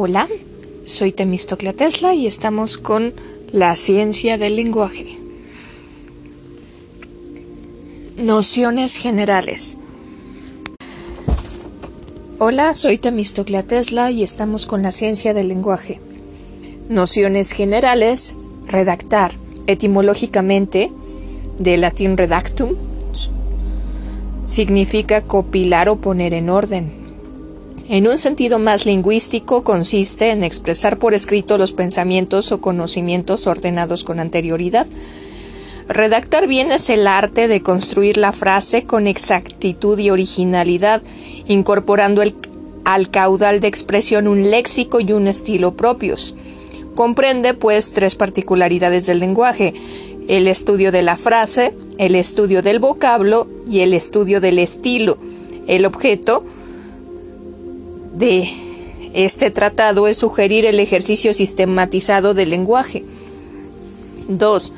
Hola, 0.00 0.28
soy 0.86 1.10
Temistoclea 1.10 1.72
Tesla 1.72 2.14
y 2.14 2.28
estamos 2.28 2.78
con 2.78 3.14
la 3.50 3.74
ciencia 3.74 4.38
del 4.38 4.54
lenguaje. 4.54 5.18
Nociones 8.16 8.94
generales. 8.94 9.76
Hola, 12.38 12.74
soy 12.74 12.98
Temistoclea 12.98 13.64
Tesla 13.64 14.12
y 14.12 14.22
estamos 14.22 14.66
con 14.66 14.82
la 14.82 14.92
ciencia 14.92 15.34
del 15.34 15.48
lenguaje. 15.48 16.00
Nociones 16.88 17.50
generales. 17.50 18.36
Redactar. 18.68 19.32
Etimológicamente, 19.66 20.92
de 21.58 21.76
latín 21.76 22.16
redactum, 22.16 22.76
significa 24.44 25.22
copilar 25.22 25.88
o 25.88 25.96
poner 25.96 26.34
en 26.34 26.50
orden. 26.50 26.97
En 27.90 28.06
un 28.06 28.18
sentido 28.18 28.58
más 28.58 28.84
lingüístico, 28.84 29.64
consiste 29.64 30.30
en 30.30 30.44
expresar 30.44 30.98
por 30.98 31.14
escrito 31.14 31.56
los 31.56 31.72
pensamientos 31.72 32.52
o 32.52 32.60
conocimientos 32.60 33.46
ordenados 33.46 34.04
con 34.04 34.20
anterioridad. 34.20 34.86
Redactar 35.88 36.46
bien 36.46 36.70
es 36.70 36.90
el 36.90 37.06
arte 37.06 37.48
de 37.48 37.62
construir 37.62 38.18
la 38.18 38.32
frase 38.32 38.84
con 38.84 39.06
exactitud 39.06 39.98
y 39.98 40.10
originalidad, 40.10 41.02
incorporando 41.46 42.22
al 42.84 43.10
caudal 43.10 43.60
de 43.60 43.68
expresión 43.68 44.28
un 44.28 44.50
léxico 44.50 45.00
y 45.00 45.12
un 45.12 45.26
estilo 45.26 45.72
propios. 45.72 46.34
Comprende, 46.94 47.54
pues, 47.54 47.92
tres 47.92 48.16
particularidades 48.16 49.06
del 49.06 49.18
lenguaje, 49.18 49.72
el 50.28 50.46
estudio 50.46 50.92
de 50.92 51.00
la 51.00 51.16
frase, 51.16 51.72
el 51.96 52.16
estudio 52.16 52.60
del 52.60 52.80
vocablo 52.80 53.48
y 53.66 53.80
el 53.80 53.94
estudio 53.94 54.42
del 54.42 54.58
estilo. 54.58 55.16
El 55.66 55.86
objeto 55.86 56.44
de 58.18 58.48
este 59.14 59.50
tratado 59.50 60.08
es 60.08 60.18
sugerir 60.18 60.66
el 60.66 60.80
ejercicio 60.80 61.32
sistematizado 61.32 62.34
del 62.34 62.50
lenguaje. 62.50 63.04
2. 64.28 64.72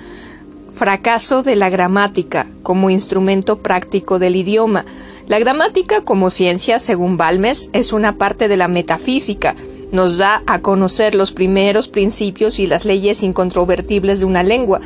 Fracaso 0.68 1.42
de 1.42 1.56
la 1.56 1.70
gramática 1.70 2.46
como 2.62 2.90
instrumento 2.90 3.58
práctico 3.58 4.18
del 4.18 4.36
idioma. 4.36 4.84
La 5.26 5.38
gramática 5.38 6.02
como 6.04 6.30
ciencia, 6.30 6.78
según 6.78 7.16
Balmes, 7.16 7.70
es 7.72 7.92
una 7.92 8.18
parte 8.18 8.46
de 8.46 8.56
la 8.56 8.68
metafísica. 8.68 9.56
Nos 9.90 10.18
da 10.18 10.42
a 10.46 10.60
conocer 10.60 11.14
los 11.14 11.32
primeros 11.32 11.88
principios 11.88 12.58
y 12.58 12.66
las 12.66 12.84
leyes 12.84 13.22
incontrovertibles 13.22 14.20
de 14.20 14.26
una 14.26 14.42
lengua. 14.42 14.80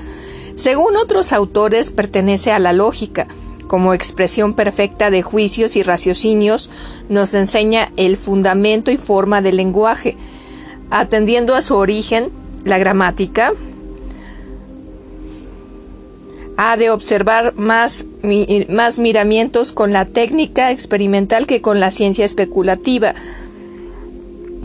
Según 0.55 0.97
otros 0.97 1.33
autores, 1.33 1.91
pertenece 1.91 2.53
a 2.53 2.59
la 2.59 2.73
lógica 2.73 3.27
como 3.75 3.93
expresión 3.93 4.53
perfecta 4.53 5.11
de 5.11 5.23
juicios 5.23 5.75
y 5.75 5.83
raciocinios, 5.83 6.71
nos 7.09 7.35
enseña 7.35 7.91
el 7.97 8.17
fundamento 8.17 8.93
y 8.93 8.97
forma 8.97 9.43
del 9.43 9.57
lenguaje. 9.57 10.17
Atendiendo 10.91 11.57
a 11.57 11.61
su 11.61 11.75
origen, 11.75 12.31
la 12.63 12.79
gramática 12.79 13.53
ha 16.57 16.77
de 16.77 16.91
observar 16.91 17.55
más, 17.57 18.07
más 18.69 19.01
miramientos 19.01 19.73
con 19.73 19.93
la 19.93 20.05
técnica 20.05 20.71
experimental 20.71 21.49
que 21.49 21.61
con 21.61 21.81
la 21.81 21.91
ciencia 21.91 22.25
especulativa. 22.25 23.13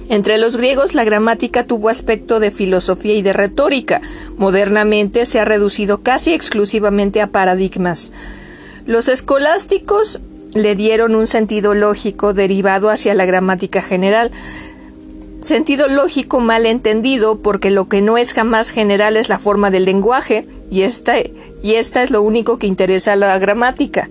Entre 0.10 0.38
los 0.38 0.56
griegos 0.56 0.94
la 0.94 1.04
gramática 1.04 1.64
tuvo 1.64 1.90
aspecto 1.90 2.40
de 2.40 2.52
filosofía 2.52 3.16
y 3.16 3.24
de 3.24 3.34
retórica. 3.34 4.02
Modernamente 4.38 5.26
se 5.26 5.40
ha 5.40 5.46
reducido 5.46 6.04
casi 6.04 6.36
exclusivamente 6.36 7.22
a 7.24 7.28
paradigmas. 7.32 8.12
Los 8.90 9.08
escolásticos 9.08 10.20
le 10.56 10.76
dieron 10.76 11.14
un 11.14 11.28
sentido 11.28 11.76
lógico 11.76 12.34
derivado 12.34 12.90
hacia 12.90 13.14
la 13.14 13.28
gramática 13.28 13.84
general, 13.84 14.32
sentido 15.42 15.88
lógico 15.88 16.40
mal 16.40 16.66
entendido 16.66 17.38
porque 17.38 17.70
lo 17.70 17.88
que 17.88 18.02
no 18.02 18.18
es 18.18 18.34
jamás 18.34 18.72
general 18.72 19.16
es 19.16 19.30
la 19.30 19.38
forma 19.38 19.70
del 19.70 19.86
lenguaje 19.86 20.48
y 20.72 20.82
esta, 20.82 21.20
y 21.20 21.74
esta 21.76 22.02
es 22.02 22.10
lo 22.10 22.24
único 22.24 22.58
que 22.58 22.66
interesa 22.66 23.14
a 23.14 23.16
la 23.16 23.38
gramática. 23.38 24.10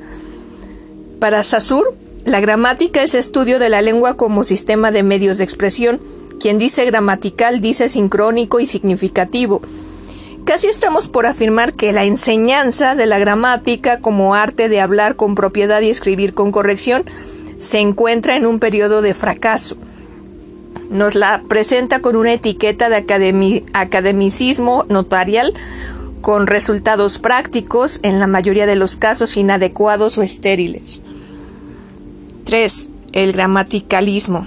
Para 1.19 1.43
Saussure, 1.43 1.91
la 2.25 2.39
gramática 2.39 3.03
es 3.03 3.17
estudio 3.17 3.59
de 3.59 3.71
la 3.71 3.83
lengua 3.83 4.17
como 4.17 4.45
sistema 4.45 4.93
de 4.93 5.03
medios 5.03 5.39
de 5.39 5.45
expresión. 5.45 6.01
Quien 6.39 6.57
dice 6.57 6.85
gramatical 6.85 7.61
dice 7.61 7.89
sincrónico 7.89 8.61
y 8.61 8.67
significativo. 8.67 9.61
Casi 10.49 10.67
estamos 10.67 11.09
por 11.09 11.27
afirmar 11.27 11.75
que 11.75 11.93
la 11.93 12.07
enseñanza 12.07 12.95
de 12.95 13.05
la 13.05 13.19
gramática 13.19 14.01
como 14.01 14.35
arte 14.35 14.71
de 14.71 14.81
hablar 14.81 15.15
con 15.15 15.35
propiedad 15.35 15.83
y 15.83 15.91
escribir 15.91 16.33
con 16.33 16.53
corrección 16.53 17.05
se 17.59 17.81
encuentra 17.81 18.35
en 18.35 18.47
un 18.47 18.59
periodo 18.59 19.03
de 19.03 19.13
fracaso. 19.13 19.77
Nos 20.89 21.15
la 21.15 21.43
presenta 21.47 22.01
con 22.01 22.17
una 22.17 22.33
etiqueta 22.33 22.89
de 22.89 23.05
academicismo 23.75 24.87
notarial 24.89 25.53
con 26.23 26.47
resultados 26.47 27.19
prácticos, 27.19 28.01
en 28.03 28.19
la 28.19 28.27
mayoría 28.27 28.65
de 28.65 28.75
los 28.75 28.97
casos 28.97 29.37
inadecuados 29.37 30.17
o 30.17 30.23
estériles. 30.23 31.03
3. 32.47 32.89
El 33.13 33.35
gramaticalismo. 33.35 34.47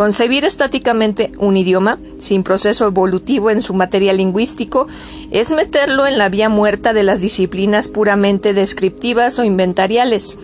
Concebir 0.00 0.46
estáticamente 0.46 1.30
un 1.36 1.58
idioma, 1.58 1.98
sin 2.18 2.42
proceso 2.42 2.86
evolutivo 2.86 3.50
en 3.50 3.60
su 3.60 3.74
material 3.74 4.16
lingüístico, 4.16 4.86
es 5.30 5.50
meterlo 5.50 6.06
en 6.06 6.16
la 6.16 6.30
vía 6.30 6.48
muerta 6.48 6.94
de 6.94 7.02
las 7.02 7.20
disciplinas 7.20 7.88
puramente 7.88 8.54
descriptivas 8.54 9.38
o 9.38 9.44
inventariales. 9.44 10.38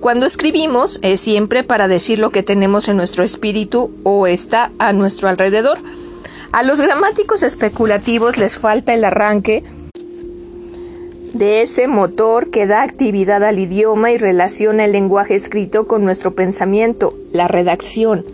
Cuando 0.00 0.26
escribimos 0.26 0.98
es 1.02 1.20
siempre 1.20 1.62
para 1.62 1.86
decir 1.86 2.18
lo 2.18 2.30
que 2.30 2.42
tenemos 2.42 2.88
en 2.88 2.96
nuestro 2.96 3.22
espíritu 3.22 3.92
o 4.02 4.26
está 4.26 4.72
a 4.80 4.92
nuestro 4.92 5.28
alrededor. 5.28 5.78
A 6.50 6.64
los 6.64 6.80
gramáticos 6.80 7.44
especulativos 7.44 8.36
les 8.36 8.58
falta 8.58 8.94
el 8.94 9.04
arranque 9.04 9.62
de 11.34 11.62
ese 11.62 11.86
motor 11.86 12.50
que 12.50 12.66
da 12.66 12.82
actividad 12.82 13.44
al 13.44 13.60
idioma 13.60 14.10
y 14.10 14.18
relaciona 14.18 14.86
el 14.86 14.90
lenguaje 14.90 15.36
escrito 15.36 15.86
con 15.86 16.04
nuestro 16.04 16.34
pensamiento, 16.34 17.14
la 17.32 17.46
redacción. 17.46 18.24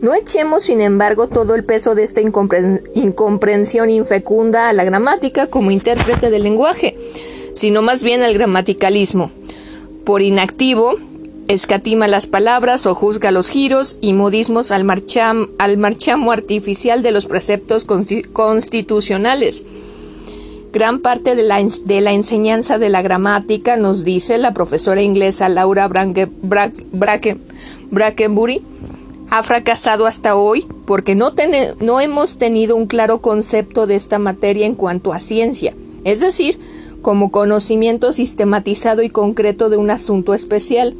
No 0.00 0.14
echemos, 0.14 0.62
sin 0.64 0.80
embargo, 0.80 1.26
todo 1.26 1.56
el 1.56 1.64
peso 1.64 1.96
de 1.96 2.04
esta 2.04 2.20
incomprensión 2.20 3.90
infecunda 3.90 4.68
a 4.68 4.72
la 4.72 4.84
gramática 4.84 5.48
como 5.48 5.72
intérprete 5.72 6.30
del 6.30 6.44
lenguaje, 6.44 6.96
sino 7.52 7.82
más 7.82 8.04
bien 8.04 8.22
al 8.22 8.34
gramaticalismo. 8.34 9.32
Por 10.04 10.22
inactivo, 10.22 10.94
escatima 11.48 12.06
las 12.06 12.28
palabras 12.28 12.86
o 12.86 12.94
juzga 12.94 13.32
los 13.32 13.50
giros 13.50 13.96
y 14.00 14.12
modismos 14.12 14.70
al, 14.70 14.86
al 15.58 15.78
marchamo 15.78 16.30
artificial 16.30 17.02
de 17.02 17.10
los 17.10 17.26
preceptos 17.26 17.84
constitucionales. 18.32 19.64
Gran 20.72 21.00
parte 21.00 21.34
de 21.34 21.42
la, 21.42 21.60
de 21.86 22.00
la, 22.00 22.12
enseñanza 22.12 22.78
de 22.78 22.90
la 22.90 23.02
gramática, 23.02 23.76
nos 23.76 24.04
dice 24.04 24.38
la 24.38 24.54
profesora 24.54 25.02
inglesa 25.02 25.48
Laura 25.48 25.88
Brackenbury, 27.90 28.62
ha 29.30 29.42
fracasado 29.42 30.06
hasta 30.06 30.36
hoy 30.36 30.66
porque 30.86 31.14
no, 31.14 31.32
no 31.80 32.00
hemos 32.00 32.38
tenido 32.38 32.76
un 32.76 32.86
claro 32.86 33.20
concepto 33.20 33.86
de 33.86 33.94
esta 33.94 34.18
materia 34.18 34.66
en 34.66 34.74
cuanto 34.74 35.12
a 35.12 35.18
ciencia, 35.18 35.74
es 36.04 36.20
decir, 36.20 36.58
como 37.02 37.30
conocimiento 37.30 38.12
sistematizado 38.12 39.02
y 39.02 39.10
concreto 39.10 39.68
de 39.68 39.76
un 39.76 39.90
asunto 39.90 40.34
especial. 40.34 40.94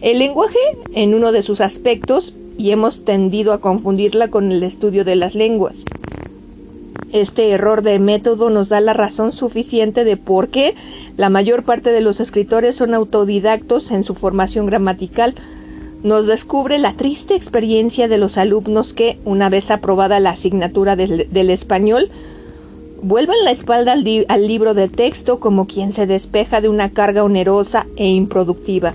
El 0.00 0.18
lenguaje 0.18 0.58
en 0.94 1.14
uno 1.14 1.32
de 1.32 1.42
sus 1.42 1.60
aspectos 1.60 2.34
y 2.56 2.70
hemos 2.70 3.04
tendido 3.04 3.52
a 3.52 3.60
confundirla 3.60 4.28
con 4.28 4.52
el 4.52 4.62
estudio 4.62 5.04
de 5.04 5.16
las 5.16 5.34
lenguas. 5.34 5.84
Este 7.12 7.50
error 7.50 7.82
de 7.82 7.98
método 7.98 8.50
nos 8.50 8.68
da 8.68 8.80
la 8.80 8.92
razón 8.92 9.32
suficiente 9.32 10.04
de 10.04 10.16
por 10.16 10.48
qué 10.48 10.74
la 11.16 11.28
mayor 11.28 11.64
parte 11.64 11.90
de 11.90 12.00
los 12.00 12.20
escritores 12.20 12.76
son 12.76 12.94
autodidactos 12.94 13.90
en 13.90 14.04
su 14.04 14.14
formación 14.14 14.66
gramatical, 14.66 15.34
nos 16.02 16.26
descubre 16.26 16.78
la 16.78 16.94
triste 16.94 17.34
experiencia 17.34 18.08
de 18.08 18.18
los 18.18 18.38
alumnos 18.38 18.92
que, 18.92 19.18
una 19.24 19.48
vez 19.48 19.70
aprobada 19.70 20.20
la 20.20 20.30
asignatura 20.30 20.96
del, 20.96 21.50
español, 21.50 22.10
vuelven 23.02 23.44
la 23.44 23.50
espalda 23.50 23.92
al, 23.92 24.26
al, 24.28 24.46
libro 24.46 24.74
de 24.74 24.88
texto 24.88 25.40
como 25.40 25.66
quien 25.66 25.92
se 25.92 26.06
despeja 26.06 26.60
de 26.60 26.68
una 26.68 26.90
carga 26.90 27.22
onerosa 27.22 27.86
e 27.96 28.06
improductiva. 28.06 28.94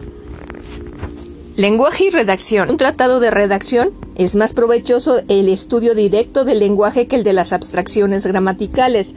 Lenguaje 1.55 2.05
y 2.05 2.09
redacción. 2.09 2.69
Un 2.69 2.77
tratado 2.77 3.19
de 3.19 3.31
redacción 3.31 3.91
es 4.15 4.35
más 4.35 4.53
provechoso 4.53 5.21
el 5.29 5.47
estudio 5.47 5.95
directo 5.95 6.43
del 6.43 6.59
lenguaje 6.59 7.07
que 7.07 7.15
el 7.15 7.23
de 7.23 7.33
las 7.33 7.53
abstracciones 7.53 8.25
gramaticales. 8.25 9.13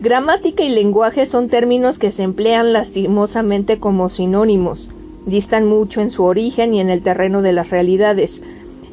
Gramática 0.00 0.62
y 0.62 0.68
lenguaje 0.68 1.26
son 1.26 1.48
términos 1.48 1.98
que 1.98 2.10
se 2.10 2.22
emplean 2.22 2.72
lastimosamente 2.72 3.78
como 3.80 4.08
sinónimos 4.08 4.88
distan 5.26 5.66
mucho 5.66 6.00
en 6.00 6.10
su 6.10 6.24
origen 6.24 6.74
y 6.74 6.80
en 6.80 6.90
el 6.90 7.02
terreno 7.02 7.42
de 7.42 7.52
las 7.52 7.70
realidades. 7.70 8.42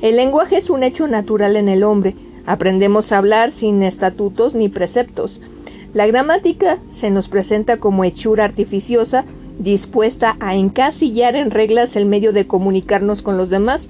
El 0.02 0.16
lenguaje 0.16 0.58
es 0.58 0.70
un 0.70 0.84
hecho 0.84 1.08
natural 1.08 1.56
en 1.56 1.70
el 1.70 1.84
hombre. 1.84 2.16
Aprendemos 2.46 3.12
a 3.12 3.18
hablar 3.18 3.54
sin 3.54 3.84
estatutos 3.84 4.56
ni 4.56 4.70
preceptos. 4.70 5.40
La 5.94 6.08
gramática 6.08 6.80
se 6.90 7.10
nos 7.10 7.28
presenta 7.28 7.78
como 7.78 8.04
hechura 8.04 8.46
artificiosa, 8.46 9.26
dispuesta 9.60 10.38
a 10.40 10.56
encasillar 10.56 11.36
en 11.36 11.52
reglas 11.52 11.96
el 11.96 12.06
medio 12.06 12.32
de 12.34 12.48
comunicarnos 12.48 13.22
con 13.22 13.38
los 13.38 13.50
demás. 13.50 13.90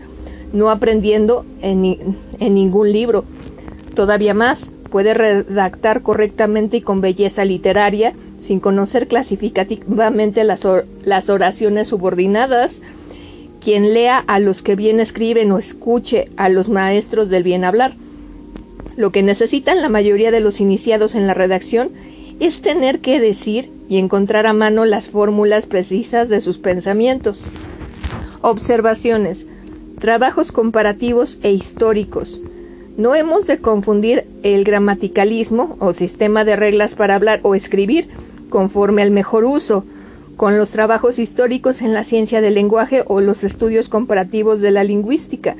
no 0.53 0.69
aprendiendo 0.69 1.45
en, 1.61 2.17
en 2.39 2.53
ningún 2.53 2.91
libro. 2.91 3.23
Todavía 3.95 4.33
más, 4.33 4.69
puede 4.89 5.13
redactar 5.13 6.01
correctamente 6.01 6.77
y 6.77 6.81
con 6.81 6.99
belleza 6.99 7.45
literaria, 7.45 8.13
sin 8.41 8.59
conocer 8.59 9.07
clasificativamente 9.07 10.43
las, 10.43 10.65
oraciones 11.29 11.87
subordinadas. 11.87 12.81
Quien 13.61 13.93
lea 13.93 14.17
a 14.25 14.39
los 14.39 14.63
que 14.63 14.75
bien 14.75 14.99
escriben 14.99 15.51
o 15.51 15.59
escuche 15.59 16.29
a 16.35 16.49
los 16.49 16.67
maestros 16.67 17.29
del 17.29 17.43
bien 17.43 17.63
hablar. 17.63 17.93
Lo 18.97 19.11
que 19.11 19.21
necesitan 19.21 19.81
la 19.81 19.89
mayoría 19.89 20.31
de 20.31 20.39
los 20.39 20.59
iniciados 20.59 21.13
en 21.13 21.27
la 21.27 21.35
redacción 21.35 21.91
es 22.39 22.61
tener 22.61 22.99
que 22.99 23.19
decir 23.19 23.69
y 23.87 23.97
encontrar 23.97 24.47
a 24.47 24.53
mano 24.53 24.85
las 24.85 25.09
fórmulas 25.09 25.67
precisas 25.67 26.27
de 26.29 26.41
sus 26.41 26.57
pensamientos. 26.57 27.51
Observaciones. 28.41 29.45
Trabajos 29.99 30.51
comparativos 30.51 31.37
e 31.43 31.51
históricos. 31.51 32.39
No 32.97 33.13
hemos 33.13 33.45
de 33.45 33.59
confundir 33.59 34.25
el 34.41 34.63
gramaticalismo 34.63 35.77
o 35.79 35.93
sistema 35.93 36.43
de 36.43 36.55
reglas 36.55 36.95
para 36.95 37.13
hablar 37.13 37.39
o 37.43 37.53
escribir 37.53 38.09
conforme 38.51 39.01
al 39.01 39.09
mejor 39.09 39.45
uso 39.45 39.83
con 40.37 40.57
los 40.57 40.69
trabajos 40.71 41.17
históricos 41.17 41.81
en 41.81 41.93
la 41.93 42.03
ciencia 42.03 42.41
del 42.41 42.53
lenguaje 42.53 43.03
o 43.07 43.21
los 43.21 43.43
estudios 43.43 43.89
comparativos 43.89 44.61
de 44.61 44.69
la 44.69 44.83
lingüística. 44.83 45.55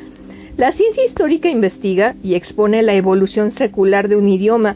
La 0.58 0.72
ciencia 0.72 1.04
histórica 1.04 1.50
investiga 1.50 2.16
y 2.24 2.36
expone 2.36 2.84
la 2.84 2.94
evolución 2.94 3.50
secular 3.50 4.08
de 4.08 4.16
un 4.16 4.28
idioma. 4.28 4.76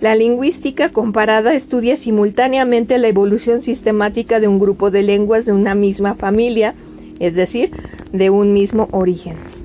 La 0.00 0.14
lingüística 0.14 0.90
comparada 0.90 1.54
estudia 1.54 1.96
simultáneamente 1.96 2.98
la 2.98 3.08
evolución 3.08 3.62
sistemática 3.62 4.40
de 4.40 4.48
un 4.48 4.58
grupo 4.58 4.90
de 4.90 5.02
lenguas 5.02 5.46
de 5.46 5.52
una 5.52 5.74
misma 5.74 6.14
familia, 6.14 6.74
es 7.18 7.34
decir, 7.34 7.70
de 8.12 8.28
un 8.28 8.52
mismo 8.52 8.88
origen. 8.90 9.55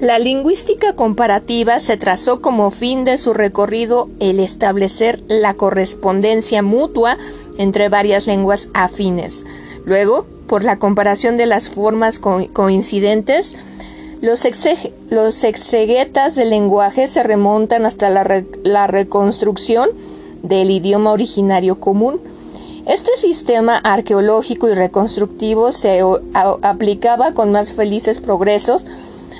La 0.00 0.18
lingüística 0.18 0.94
comparativa 0.94 1.78
se 1.78 1.98
trazó 1.98 2.40
como 2.40 2.70
fin 2.70 3.04
de 3.04 3.18
su 3.18 3.34
recorrido 3.34 4.08
el 4.18 4.40
establecer 4.40 5.22
la 5.28 5.52
correspondencia 5.52 6.62
mutua 6.62 7.18
entre 7.58 7.90
varias 7.90 8.26
lenguas 8.26 8.70
afines. 8.72 9.44
Luego, 9.84 10.24
por 10.46 10.64
la 10.64 10.78
comparación 10.78 11.36
de 11.36 11.44
las 11.44 11.68
formas 11.68 12.18
coincidentes, 12.18 13.58
los, 14.22 14.46
exegetas 14.46 16.34
del 16.34 16.48
lenguaje 16.48 17.06
se 17.06 17.22
remontan 17.22 17.84
hasta 17.84 18.08
la 18.08 18.86
reconstrucción 18.86 19.90
del 20.42 20.70
idioma 20.70 21.12
originario 21.12 21.78
común. 21.78 22.22
Este 22.86 23.14
sistema 23.18 23.76
arqueológico 23.76 24.66
y 24.66 24.72
reconstructivo 24.72 25.72
se 25.72 26.00
aplicaba 26.32 27.32
con 27.32 27.52
más 27.52 27.72
felices 27.72 28.18
progresos 28.18 28.86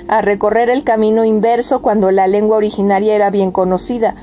a 0.07 0.21
recorrer 0.21 0.69
el 0.69 0.83
camino 0.83 1.25
inverso 1.25 1.81
cuando 1.81 2.11
la 2.11 2.27
lengua 2.27 2.57
originaria 2.57 3.15
era 3.15 3.29
bien 3.29 3.51
conocida. 3.51 4.15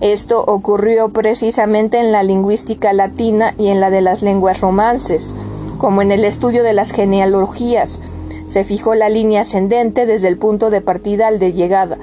Esto 0.00 0.44
ocurrió 0.44 1.10
precisamente 1.10 1.98
en 1.98 2.12
la 2.12 2.22
lingüística 2.22 2.92
latina 2.92 3.54
y 3.56 3.68
en 3.68 3.80
la 3.80 3.90
de 3.90 4.02
las 4.02 4.22
lenguas 4.22 4.60
romances, 4.60 5.34
como 5.78 6.02
en 6.02 6.12
el 6.12 6.24
estudio 6.24 6.62
de 6.62 6.72
las 6.72 6.90
genealogías. 6.90 8.00
Se 8.46 8.64
fijó 8.64 8.94
la 8.94 9.08
línea 9.08 9.42
ascendente 9.42 10.04
desde 10.04 10.28
el 10.28 10.36
punto 10.36 10.70
de 10.70 10.80
partida 10.80 11.28
al 11.28 11.38
de 11.38 11.52
llegada. 11.52 11.98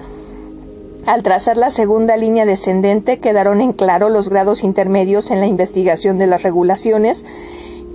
Al 1.06 1.24
trazar 1.24 1.58
la 1.58 1.72
segunda 1.72 2.16
línea 2.16 2.46
descendente 2.46 3.20
quedaron 3.20 3.60
en 3.60 3.74
claro 3.74 4.10
los 4.10 4.30
grados 4.30 4.64
intermedios 4.64 5.32
en 5.32 5.40
la 5.40 5.48
investigación 5.48 6.18
de 6.18 6.28
las 6.28 6.44
regulaciones 6.44 7.26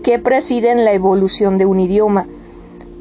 que 0.03 0.19
presiden 0.19 0.85
la 0.85 0.93
evolución 0.93 1.57
de 1.57 1.67
un 1.67 1.81
idioma. 1.81 2.27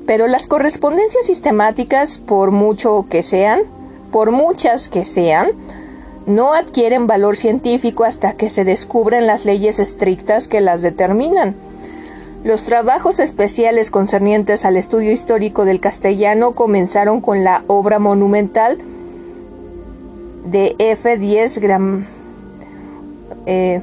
Pero 0.05 0.27
las 0.27 0.47
correspondencias 0.47 1.25
sistemáticas, 1.25 2.17
por 2.17 2.51
mucho 2.51 3.07
que 3.09 3.23
sean, 3.23 3.61
por 4.11 4.31
muchas 4.31 4.87
que 4.87 5.03
sean, 5.03 5.51
no 6.25 6.53
adquieren 6.53 7.07
valor 7.07 7.35
científico 7.35 8.03
hasta 8.03 8.33
que 8.33 8.49
se 8.49 8.63
descubren 8.63 9.27
las 9.27 9.45
leyes 9.45 9.79
estrictas 9.79 10.47
que 10.47 10.61
las 10.61 10.81
determinan. 10.81 11.55
Los 12.43 12.65
trabajos 12.65 13.19
especiales 13.19 13.89
concernientes 13.89 14.65
al 14.65 14.77
estudio 14.77 15.11
histórico 15.11 15.65
del 15.65 15.79
castellano 15.79 16.51
comenzaron 16.53 17.19
con 17.19 17.43
la 17.43 17.63
obra 17.67 17.97
monumental 17.97 18.77
de 20.45 20.75
F. 20.77 21.17
10 21.17 21.57
Gram. 21.59 22.05
Eh, 23.47 23.81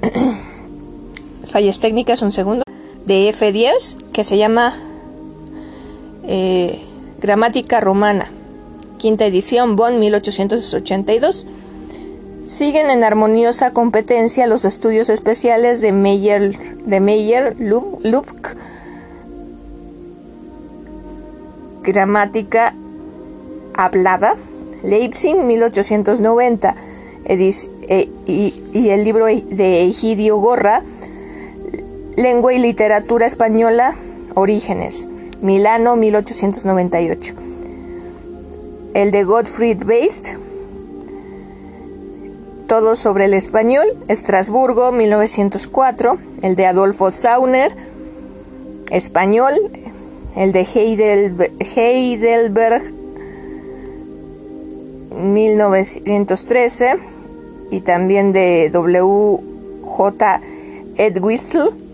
fallas 1.50 1.80
técnicas, 1.80 2.22
un 2.22 2.32
segundo. 2.32 2.62
De 3.04 3.30
F10, 3.32 3.98
que 4.16 4.24
se 4.24 4.38
llama 4.38 4.74
eh, 6.22 6.80
Gramática 7.20 7.80
Romana, 7.80 8.24
quinta 8.96 9.26
edición, 9.26 9.76
Bonn 9.76 10.00
1882. 10.00 11.46
Siguen 12.46 12.88
en 12.88 13.04
armoniosa 13.04 13.74
competencia 13.74 14.46
los 14.46 14.64
estudios 14.64 15.10
especiales 15.10 15.82
de 15.82 15.92
Meyer, 15.92 16.56
de 16.86 17.54
Lubk, 17.58 18.56
Gramática 21.82 22.74
Hablada, 23.74 24.34
Leipzig 24.82 25.36
1890, 25.36 26.74
e, 27.26 28.08
y, 28.24 28.54
y 28.72 28.88
el 28.88 29.04
libro 29.04 29.26
de 29.26 29.82
Egidio 29.82 30.38
Gorra, 30.38 30.82
Lengua 32.16 32.54
y 32.54 32.58
Literatura 32.58 33.26
Española, 33.26 33.94
Orígenes. 34.34 35.10
Milano 35.42 35.96
1898. 35.96 37.34
El 38.94 39.10
de 39.10 39.24
Gottfried 39.24 39.84
Beist, 39.84 40.28
Todo 42.66 42.96
sobre 42.96 43.26
el 43.26 43.34
español, 43.34 43.86
Estrasburgo 44.08 44.92
1904. 44.92 46.16
El 46.40 46.56
de 46.56 46.64
Adolfo 46.64 47.10
Sauner, 47.10 47.76
Español. 48.90 49.54
El 50.36 50.52
de 50.52 50.66
Heidelberg 51.76 52.82
1913 55.14 56.94
y 57.70 57.80
también 57.80 58.32
de 58.32 58.70
W. 58.70 59.38
J. 59.84 60.40
Edwistle, 60.96 61.85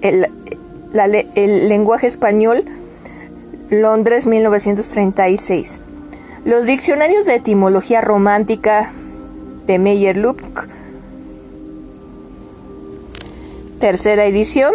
el, 0.00 0.26
el 1.34 1.68
lenguaje 1.68 2.06
español 2.06 2.64
Londres 3.70 4.26
1936. 4.26 5.80
Los 6.44 6.64
diccionarios 6.64 7.26
de 7.26 7.34
etimología 7.34 8.00
romántica 8.00 8.90
de 9.66 9.78
Meyer 9.78 10.16
Lupk. 10.16 10.68
Tercera 13.80 14.24
edición. 14.24 14.72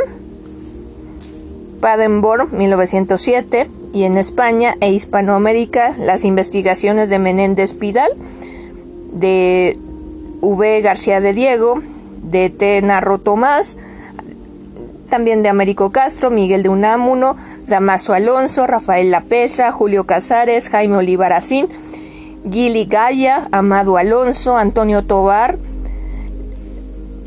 Padenborn 1.81 2.47
1907 2.55 3.69
y 3.93 4.03
en 4.03 4.17
España 4.17 4.75
e 4.79 4.91
Hispanoamérica 4.91 5.93
las 5.97 6.23
investigaciones 6.23 7.09
de 7.09 7.19
Menéndez 7.19 7.73
Pidal, 7.73 8.11
de 9.11 9.77
V. 10.41 10.81
García 10.81 11.19
de 11.19 11.33
Diego, 11.33 11.79
de 12.23 12.49
T. 12.49 12.81
Narro 12.81 13.19
Tomás, 13.19 13.77
también 15.13 15.43
de 15.43 15.49
Américo 15.49 15.91
Castro, 15.91 16.31
Miguel 16.31 16.63
de 16.63 16.69
Unamuno, 16.69 17.37
Damaso 17.67 18.13
Alonso, 18.13 18.65
Rafael 18.65 19.11
Lapesa, 19.11 19.71
Julio 19.71 20.07
Casares, 20.07 20.69
Jaime 20.69 20.97
Olivaracín, 20.97 21.67
Gili 22.51 22.85
Gaya, 22.85 23.47
Amado 23.51 23.97
Alonso, 23.97 24.57
Antonio 24.57 25.03
Tobar, 25.03 25.59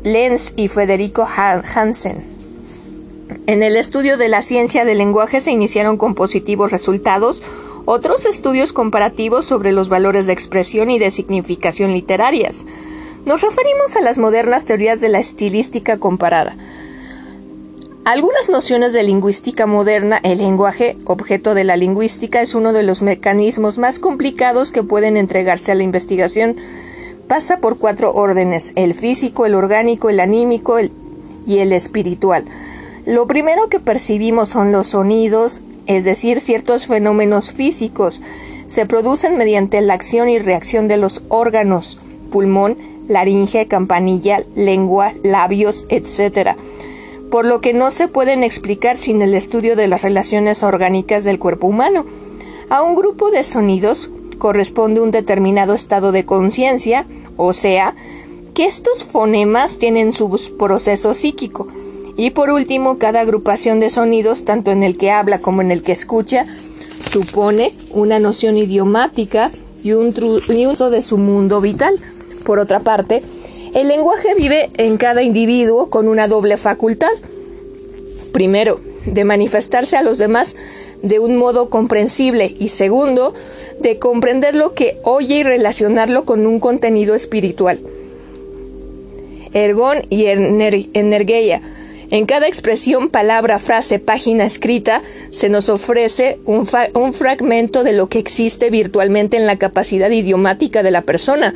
Lenz 0.03 0.51
y 0.57 0.67
Federico 0.67 1.25
Hansen. 1.25 2.17
En 3.45 3.63
el 3.63 3.77
estudio 3.77 4.17
de 4.17 4.27
la 4.27 4.41
ciencia 4.41 4.83
del 4.83 4.97
lenguaje 4.97 5.39
se 5.39 5.51
iniciaron 5.51 5.95
con 5.95 6.13
positivos 6.13 6.71
resultados 6.71 7.41
otros 7.85 8.25
estudios 8.25 8.73
comparativos 8.73 9.45
sobre 9.45 9.71
los 9.71 9.87
valores 9.87 10.27
de 10.27 10.33
expresión 10.33 10.89
y 10.89 10.99
de 10.99 11.09
significación 11.09 11.93
literarias. 11.93 12.65
Nos 13.25 13.39
referimos 13.39 13.95
a 13.95 14.01
las 14.01 14.17
modernas 14.17 14.65
teorías 14.65 14.99
de 14.99 15.07
la 15.07 15.19
estilística 15.19 15.97
comparada, 15.97 16.57
algunas 18.07 18.47
nociones 18.47 18.93
de 18.93 19.03
lingüística 19.03 19.65
moderna, 19.65 20.17
el 20.23 20.37
lenguaje, 20.37 20.95
objeto 21.03 21.53
de 21.53 21.65
la 21.65 21.75
lingüística, 21.75 22.39
es 22.39 22.55
uno 22.55 22.71
de 22.71 22.81
los 22.81 23.01
mecanismos 23.01 23.77
más 23.77 23.99
complicados 23.99 24.71
que 24.71 24.81
pueden 24.81 25.17
entregarse 25.17 25.73
a 25.73 25.75
la 25.75 25.83
investigación. 25.83 26.55
Pasa 27.27 27.57
por 27.57 27.79
cuatro 27.79 28.13
órdenes, 28.13 28.71
el 28.77 28.93
físico, 28.93 29.45
el 29.45 29.55
orgánico, 29.55 30.09
el 30.09 30.21
anímico 30.21 30.77
y 31.45 31.59
el 31.59 31.73
espiritual. 31.73 32.45
Lo 33.05 33.27
primero 33.27 33.67
que 33.67 33.81
percibimos 33.81 34.47
son 34.47 34.71
los 34.71 34.87
sonidos, 34.87 35.63
es 35.85 36.05
decir, 36.05 36.39
ciertos 36.39 36.87
fenómenos 36.87 37.51
físicos. 37.51 38.21
Se 38.67 38.85
producen 38.85 39.37
mediante 39.37 39.81
la 39.81 39.95
acción 39.95 40.29
y 40.29 40.39
reacción 40.39 40.87
de 40.87 40.95
los 40.95 41.23
órganos, 41.27 41.99
pulmón, 42.31 42.77
laringe, 43.09 43.67
campanilla, 43.67 44.43
lengua, 44.55 45.11
labios, 45.23 45.85
etc 45.89 46.55
por 47.31 47.45
lo 47.45 47.61
que 47.61 47.73
no 47.73 47.91
se 47.91 48.07
pueden 48.07 48.43
explicar 48.43 48.97
sin 48.97 49.21
el 49.21 49.33
estudio 49.33 49.75
de 49.75 49.87
las 49.87 50.01
relaciones 50.01 50.63
orgánicas 50.63 51.23
del 51.23 51.39
cuerpo 51.39 51.67
humano. 51.67 52.05
A 52.69 52.83
un 52.83 52.95
grupo 52.95 53.31
de 53.31 53.43
sonidos 53.43 54.09
corresponde 54.37 55.01
un 55.01 55.11
determinado 55.11 55.73
estado 55.73 56.11
de 56.11 56.25
conciencia, 56.25 57.05
o 57.37 57.53
sea, 57.53 57.95
que 58.53 58.65
estos 58.65 59.03
fonemas 59.03 59.77
tienen 59.77 60.13
su 60.13 60.29
proceso 60.57 61.13
psíquico. 61.13 61.67
Y 62.15 62.31
por 62.31 62.49
último, 62.49 62.97
cada 62.97 63.21
agrupación 63.21 63.79
de 63.79 63.91
sonidos, 63.91 64.43
tanto 64.43 64.71
en 64.71 64.81
el 64.81 64.97
que 64.97 65.11
habla 65.11 65.39
como 65.39 65.61
en 65.61 65.71
el 65.71 65.83
que 65.83 65.91
escucha, 65.91 66.47
supone 67.11 67.73
una 67.91 68.19
noción 68.19 68.57
idiomática 68.57 69.51
y 69.83 69.93
un, 69.93 70.13
uso 70.67 70.89
de 70.89 71.01
su 71.01 71.17
mundo 71.17 71.61
vital. 71.61 71.99
Por 72.43 72.59
otra 72.59 72.79
parte, 72.79 73.21
el 73.73 73.87
lenguaje 73.87 74.33
vive 74.35 74.69
en 74.77 74.97
cada 74.97 75.21
individuo 75.21 75.89
con 75.89 76.07
una 76.07 76.27
doble 76.27 76.57
facultad. 76.57 77.11
Primero, 78.31 78.79
de 79.05 79.23
manifestarse 79.23 79.97
a 79.97 80.03
los 80.03 80.17
demás 80.17 80.55
de 81.01 81.19
un 81.19 81.37
modo 81.37 81.69
comprensible 81.69 82.53
y 82.59 82.69
segundo, 82.69 83.33
de 83.79 83.99
comprender 83.99 84.55
lo 84.55 84.73
que 84.73 84.97
oye 85.03 85.35
y 85.35 85.43
relacionarlo 85.43 86.25
con 86.25 86.45
un 86.45 86.59
contenido 86.59 87.15
espiritual. 87.15 87.79
Ergón 89.53 90.05
y 90.09 90.25
energeia. 90.25 91.61
En 92.09 92.25
cada 92.25 92.47
expresión, 92.47 93.09
palabra, 93.09 93.59
frase, 93.59 93.99
página 93.99 94.45
escrita, 94.45 95.01
se 95.29 95.49
nos 95.49 95.67
ofrece 95.67 96.39
un 96.45 97.13
fragmento 97.13 97.83
de 97.83 97.93
lo 97.93 98.07
que 98.07 98.19
existe 98.19 98.69
virtualmente 98.69 99.35
en 99.35 99.45
la 99.45 99.57
capacidad 99.57 100.09
idiomática 100.09 100.83
de 100.83 100.91
la 100.91 101.01
persona, 101.01 101.53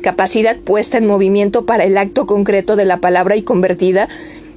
capacidad 0.00 0.56
puesta 0.56 0.98
en 0.98 1.06
movimiento 1.06 1.64
para 1.66 1.84
el 1.84 1.96
acto 1.98 2.26
concreto 2.26 2.76
de 2.76 2.84
la 2.84 2.98
palabra 2.98 3.36
y 3.36 3.42
convertida 3.42 4.08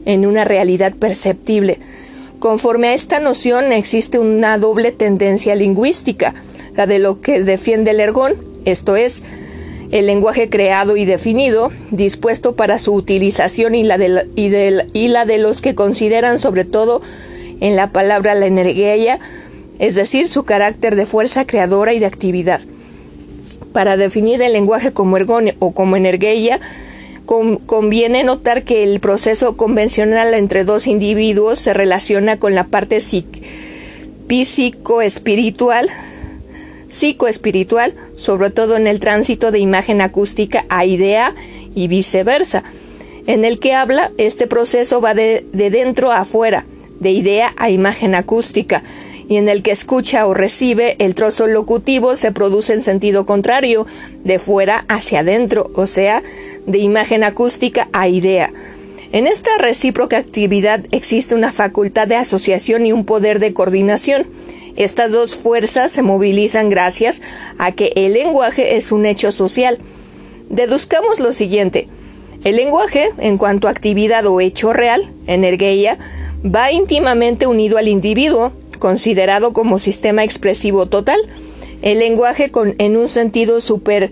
en 0.05 0.25
una 0.25 0.43
realidad 0.43 0.93
perceptible. 0.93 1.79
Conforme 2.39 2.89
a 2.89 2.93
esta 2.93 3.19
noción 3.19 3.71
existe 3.71 4.19
una 4.19 4.57
doble 4.57 4.91
tendencia 4.91 5.55
lingüística, 5.55 6.33
la 6.75 6.87
de 6.87 6.99
lo 6.99 7.21
que 7.21 7.41
defiende 7.41 7.91
el 7.91 7.99
ergón, 7.99 8.35
esto 8.65 8.95
es, 8.95 9.23
el 9.91 10.07
lenguaje 10.07 10.49
creado 10.49 10.97
y 10.97 11.05
definido, 11.05 11.71
dispuesto 11.91 12.55
para 12.55 12.79
su 12.79 12.93
utilización 12.93 13.75
y 13.75 13.83
la 13.83 13.97
de, 13.97 14.27
y 14.35 15.07
la 15.07 15.25
de 15.25 15.37
los 15.37 15.61
que 15.61 15.75
consideran 15.75 16.39
sobre 16.39 16.65
todo 16.65 17.01
en 17.59 17.75
la 17.75 17.91
palabra 17.91 18.33
la 18.33 18.47
energía, 18.47 19.19
es 19.79 19.95
decir, 19.95 20.29
su 20.29 20.43
carácter 20.43 20.95
de 20.95 21.05
fuerza 21.05 21.45
creadora 21.45 21.93
y 21.93 21.99
de 21.99 22.07
actividad. 22.07 22.61
Para 23.71 23.97
definir 23.97 24.41
el 24.41 24.53
lenguaje 24.53 24.91
como 24.91 25.17
ergón 25.17 25.51
o 25.59 25.71
como 25.71 25.95
energía, 25.95 26.59
conviene 27.25 28.23
notar 28.23 28.63
que 28.63 28.83
el 28.83 28.99
proceso 28.99 29.55
convencional 29.55 30.33
entre 30.33 30.63
dos 30.63 30.87
individuos 30.87 31.59
se 31.59 31.73
relaciona 31.73 32.37
con 32.37 32.53
la 32.53 32.65
parte 32.65 32.99
psicoespiritual, 32.99 35.89
psicoespiritual, 36.89 37.95
sobre 38.15 38.51
todo 38.51 38.75
en 38.75 38.87
el 38.87 38.99
tránsito 38.99 39.51
de 39.51 39.59
imagen 39.59 40.01
acústica 40.01 40.65
a 40.69 40.85
idea 40.85 41.33
y 41.73 41.87
viceversa. 41.87 42.63
En 43.25 43.45
el 43.45 43.59
que 43.59 43.73
habla, 43.73 44.11
este 44.17 44.47
proceso 44.47 44.99
va 44.99 45.13
de, 45.13 45.45
de 45.53 45.69
dentro 45.69 46.11
a 46.11 46.19
afuera, 46.19 46.65
de 46.99 47.11
idea 47.11 47.53
a 47.55 47.69
imagen 47.69 48.15
acústica, 48.15 48.83
y 49.27 49.37
en 49.37 49.49
el 49.49 49.63
que 49.63 49.71
escucha 49.71 50.27
o 50.27 50.33
recibe, 50.33 50.95
el 50.99 51.15
trozo 51.15 51.47
locutivo 51.47 52.15
se 52.15 52.31
produce 52.31 52.73
en 52.73 52.83
sentido 52.83 53.25
contrario, 53.25 53.85
de 54.23 54.39
fuera 54.39 54.85
hacia 54.87 55.19
adentro, 55.19 55.71
o 55.75 55.87
sea, 55.87 56.23
de 56.65 56.77
imagen 56.79 57.23
acústica 57.23 57.87
a 57.93 58.07
idea. 58.07 58.51
En 59.11 59.27
esta 59.27 59.51
recíproca 59.59 60.17
actividad 60.17 60.85
existe 60.91 61.35
una 61.35 61.51
facultad 61.51 62.07
de 62.07 62.15
asociación 62.15 62.85
y 62.85 62.91
un 62.91 63.05
poder 63.05 63.39
de 63.39 63.53
coordinación. 63.53 64.25
Estas 64.75 65.11
dos 65.11 65.35
fuerzas 65.35 65.91
se 65.91 66.01
movilizan 66.01 66.69
gracias 66.69 67.21
a 67.59 67.73
que 67.73 67.93
el 67.95 68.13
lenguaje 68.13 68.75
es 68.75 68.91
un 68.91 69.05
hecho 69.05 69.31
social. 69.31 69.77
Deduzcamos 70.49 71.19
lo 71.19 71.31
siguiente. 71.31 71.87
El 72.43 72.55
lenguaje, 72.55 73.11
en 73.19 73.37
cuanto 73.37 73.67
a 73.67 73.71
actividad 73.71 74.25
o 74.25 74.41
hecho 74.41 74.73
real, 74.73 75.11
energía, 75.27 75.97
va 76.43 76.71
íntimamente 76.71 77.45
unido 77.45 77.77
al 77.77 77.87
individuo, 77.87 78.51
considerado 78.83 79.53
como 79.53 79.79
sistema 79.79 80.25
expresivo 80.25 80.87
total. 80.87 81.17
El 81.81 81.99
lenguaje 81.99 82.51
en 82.79 82.97
un 82.97 83.07
sentido 83.07 83.61
super, 83.61 84.11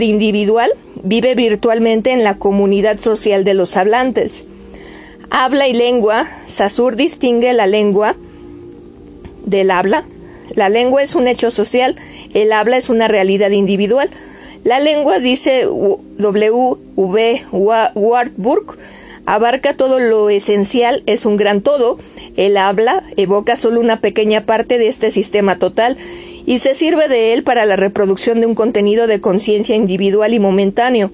individual 0.00 0.72
vive 1.04 1.36
virtualmente 1.36 2.10
en 2.10 2.24
la 2.24 2.36
comunidad 2.36 2.98
social 2.98 3.44
de 3.44 3.54
los 3.54 3.76
hablantes. 3.76 4.42
Habla 5.30 5.68
y 5.68 5.72
lengua, 5.72 6.26
Saussure 6.46 6.96
distingue 6.96 7.52
la 7.52 7.68
lengua 7.68 8.16
del 9.46 9.70
habla. 9.70 10.04
La 10.56 10.68
lengua 10.68 11.04
es 11.04 11.14
un 11.14 11.28
hecho 11.28 11.52
social, 11.52 11.94
el 12.34 12.52
habla 12.52 12.76
es 12.76 12.88
una 12.88 13.06
realidad 13.06 13.50
individual. 13.50 14.10
La 14.64 14.80
lengua, 14.80 15.20
dice 15.20 15.64
W. 15.64 16.76
V. 16.96 17.42
Wartburg, 17.52 18.78
abarca 19.34 19.76
todo 19.76 20.00
lo 20.00 20.28
esencial, 20.28 21.04
es 21.06 21.24
un 21.24 21.36
gran 21.36 21.62
todo. 21.62 21.98
El 22.36 22.56
habla 22.56 23.04
evoca 23.16 23.54
solo 23.54 23.78
una 23.78 24.00
pequeña 24.00 24.44
parte 24.44 24.76
de 24.76 24.88
este 24.88 25.12
sistema 25.12 25.56
total 25.56 25.96
y 26.46 26.58
se 26.58 26.74
sirve 26.74 27.06
de 27.06 27.32
él 27.32 27.44
para 27.44 27.64
la 27.64 27.76
reproducción 27.76 28.40
de 28.40 28.46
un 28.46 28.56
contenido 28.56 29.06
de 29.06 29.20
conciencia 29.20 29.76
individual 29.76 30.34
y 30.34 30.40
momentáneo. 30.40 31.12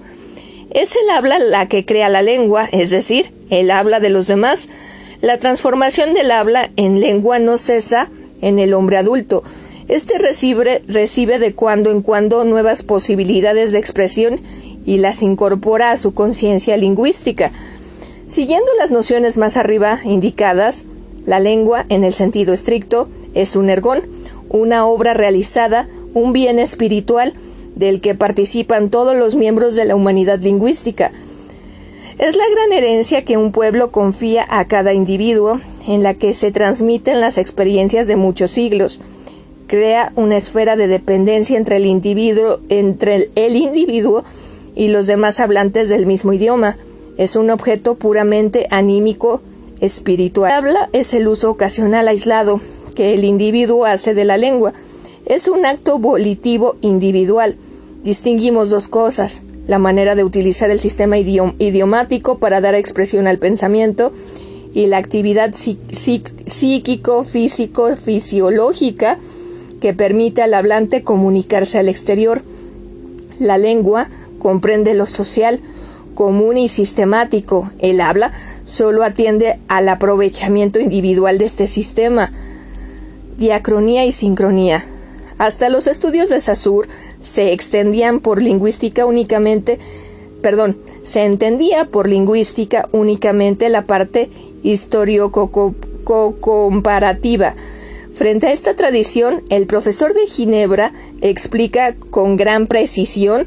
Es 0.70 0.96
el 0.96 1.10
habla 1.10 1.38
la 1.38 1.68
que 1.68 1.84
crea 1.84 2.08
la 2.08 2.22
lengua, 2.22 2.66
es 2.72 2.90
decir, 2.90 3.32
el 3.50 3.70
habla 3.70 4.00
de 4.00 4.08
los 4.08 4.26
demás. 4.26 4.70
La 5.20 5.36
transformación 5.36 6.14
del 6.14 6.30
habla 6.30 6.70
en 6.76 7.00
lengua 7.00 7.38
no 7.38 7.58
cesa 7.58 8.08
en 8.40 8.58
el 8.58 8.72
hombre 8.72 8.96
adulto. 8.96 9.42
Este 9.88 10.16
recibe, 10.16 10.80
recibe 10.88 11.38
de 11.38 11.52
cuando 11.52 11.90
en 11.90 12.00
cuando 12.00 12.44
nuevas 12.44 12.82
posibilidades 12.82 13.72
de 13.72 13.78
expresión 13.78 14.40
y 14.86 14.98
las 14.98 15.20
incorpora 15.20 15.90
a 15.90 15.96
su 15.98 16.14
conciencia 16.14 16.78
lingüística. 16.78 17.52
Siguiendo 18.26 18.66
las 18.76 18.90
nociones 18.90 19.38
más 19.38 19.56
arriba 19.56 20.00
indicadas, 20.04 20.86
la 21.26 21.38
lengua, 21.38 21.86
en 21.88 22.02
el 22.02 22.12
sentido 22.12 22.52
estricto, 22.52 23.08
es 23.34 23.54
un 23.54 23.70
ergón, 23.70 24.00
una 24.48 24.84
obra 24.84 25.14
realizada, 25.14 25.88
un 26.12 26.32
bien 26.32 26.58
espiritual 26.58 27.34
del 27.76 28.00
que 28.00 28.16
participan 28.16 28.90
todos 28.90 29.14
los 29.14 29.36
miembros 29.36 29.76
de 29.76 29.84
la 29.84 29.94
humanidad 29.94 30.40
lingüística. 30.40 31.12
Es 32.18 32.34
la 32.34 32.48
gran 32.50 32.72
herencia 32.72 33.24
que 33.24 33.36
un 33.36 33.52
pueblo 33.52 33.92
confía 33.92 34.44
a 34.48 34.66
cada 34.66 34.92
individuo, 34.92 35.60
en 35.86 36.02
la 36.02 36.14
que 36.14 36.32
se 36.32 36.50
transmiten 36.50 37.20
las 37.20 37.38
experiencias 37.38 38.08
de 38.08 38.16
muchos 38.16 38.50
siglos. 38.50 38.98
Crea 39.68 40.12
una 40.16 40.36
esfera 40.36 40.74
de 40.74 40.88
dependencia 40.88 41.56
entre 41.56 41.76
el 41.76 41.86
individuo, 41.86 42.58
entre 42.70 43.30
el 43.36 43.54
individuo 43.54 44.24
y 44.74 44.88
los 44.88 45.06
demás 45.06 45.38
hablantes 45.38 45.88
del 45.88 46.06
mismo 46.06 46.32
idioma 46.32 46.76
es 47.16 47.36
un 47.36 47.50
objeto 47.50 47.94
puramente 47.94 48.66
anímico 48.70 49.40
espiritual. 49.80 50.50
La 50.50 50.56
habla 50.56 50.90
es 50.92 51.14
el 51.14 51.28
uso 51.28 51.50
ocasional 51.50 52.08
aislado 52.08 52.60
que 52.94 53.14
el 53.14 53.24
individuo 53.24 53.84
hace 53.84 54.14
de 54.14 54.24
la 54.24 54.36
lengua. 54.36 54.72
Es 55.24 55.48
un 55.48 55.66
acto 55.66 55.98
volitivo 55.98 56.76
individual. 56.80 57.56
Distinguimos 58.02 58.70
dos 58.70 58.88
cosas, 58.88 59.42
la 59.66 59.78
manera 59.78 60.14
de 60.14 60.24
utilizar 60.24 60.70
el 60.70 60.78
sistema 60.78 61.18
idiomático 61.18 62.38
para 62.38 62.60
dar 62.60 62.74
expresión 62.74 63.26
al 63.26 63.38
pensamiento 63.38 64.12
y 64.72 64.86
la 64.86 64.98
actividad 64.98 65.52
psíquico, 65.52 67.24
físico, 67.24 67.96
fisiológica 67.96 69.18
que 69.80 69.94
permite 69.94 70.42
al 70.42 70.54
hablante 70.54 71.02
comunicarse 71.02 71.78
al 71.78 71.88
exterior. 71.88 72.42
La 73.38 73.58
lengua 73.58 74.08
comprende 74.38 74.94
lo 74.94 75.06
social, 75.06 75.60
común 76.16 76.58
y 76.58 76.68
sistemático. 76.68 77.70
El 77.78 78.00
habla 78.00 78.32
solo 78.64 79.04
atiende 79.04 79.60
al 79.68 79.88
aprovechamiento 79.88 80.80
individual 80.80 81.38
de 81.38 81.44
este 81.44 81.68
sistema. 81.68 82.32
Diacronía 83.38 84.04
y 84.04 84.10
sincronía. 84.10 84.82
Hasta 85.38 85.68
los 85.68 85.86
estudios 85.86 86.30
de 86.30 86.40
Saussure 86.40 86.88
se 87.22 87.52
extendían 87.52 88.18
por 88.18 88.42
lingüística 88.42 89.06
únicamente, 89.06 89.78
perdón, 90.42 90.76
se 91.02 91.22
entendía 91.24 91.84
por 91.84 92.08
lingüística 92.08 92.88
únicamente 92.90 93.68
la 93.68 93.86
parte 93.86 94.28
histórico-comparativa. 94.62 97.54
Frente 98.12 98.46
a 98.46 98.52
esta 98.52 98.74
tradición, 98.74 99.42
el 99.50 99.66
profesor 99.66 100.14
de 100.14 100.24
Ginebra 100.26 100.94
explica 101.20 101.94
con 101.94 102.38
gran 102.38 102.66
precisión 102.66 103.46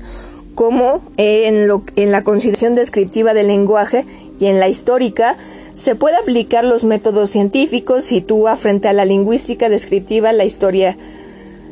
cómo 0.60 1.02
en, 1.16 1.70
en 1.96 2.12
la 2.12 2.26
consideración 2.26 2.76
descriptiva 2.76 3.34
del 3.34 3.48
lenguaje 3.48 4.04
y 4.42 4.48
en 4.48 4.60
la 4.60 4.68
histórica 4.68 5.38
se 5.74 5.96
puede 5.96 6.18
aplicar 6.18 6.66
los 6.66 6.84
métodos 6.84 7.30
científicos, 7.30 8.04
sitúa 8.04 8.58
frente 8.58 8.90
a 8.90 8.94
la 8.94 9.06
lingüística 9.06 9.70
descriptiva 9.70 10.34
la 10.34 10.44
historia. 10.44 10.98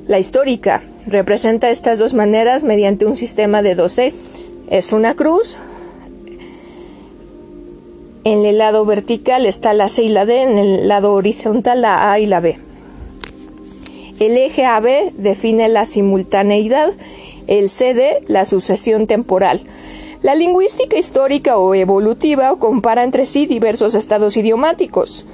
La 0.08 0.20
histórica 0.20 0.82
representa 1.06 1.70
estas 1.70 2.00
dos 2.00 2.13
maneras 2.13 2.63
mediante 2.63 3.06
un 3.06 3.17
sistema 3.17 3.62
de 3.62 3.75
12. 3.75 4.13
Es 4.70 4.94
una 4.94 5.15
cruz 5.15 5.58
en 8.24 8.46
el 8.46 8.58
lado 8.58 8.86
vertical 8.86 9.46
está 9.46 9.74
la 9.74 9.89
C 9.89 10.03
y 10.03 10.08
la 10.08 10.25
D, 10.25 10.44
en 10.44 10.58
el 10.58 10.88
lado 10.88 11.12
horizontal 11.12 11.82
la 11.82 12.13
A 12.13 12.20
y 12.20 12.25
la 12.25 12.39
B. 12.39 12.58
El 14.20 14.36
eje 14.38 14.65
AB 14.65 15.13
define 15.17 15.67
la 15.67 15.86
simultaneidad, 15.86 16.94
el 17.47 17.69
CD 17.69 18.21
la 18.27 18.45
sucesión 18.45 19.07
temporal. 19.07 19.61
La 20.21 20.35
lingüística 20.35 20.97
histórica 20.97 21.57
o 21.57 21.75
evolutiva 21.75 22.55
compara 22.57 23.03
entre 23.03 23.25
sí 23.25 23.45
diversos 23.45 23.95
estados 23.95 24.35
idiomáticos, 24.35 25.25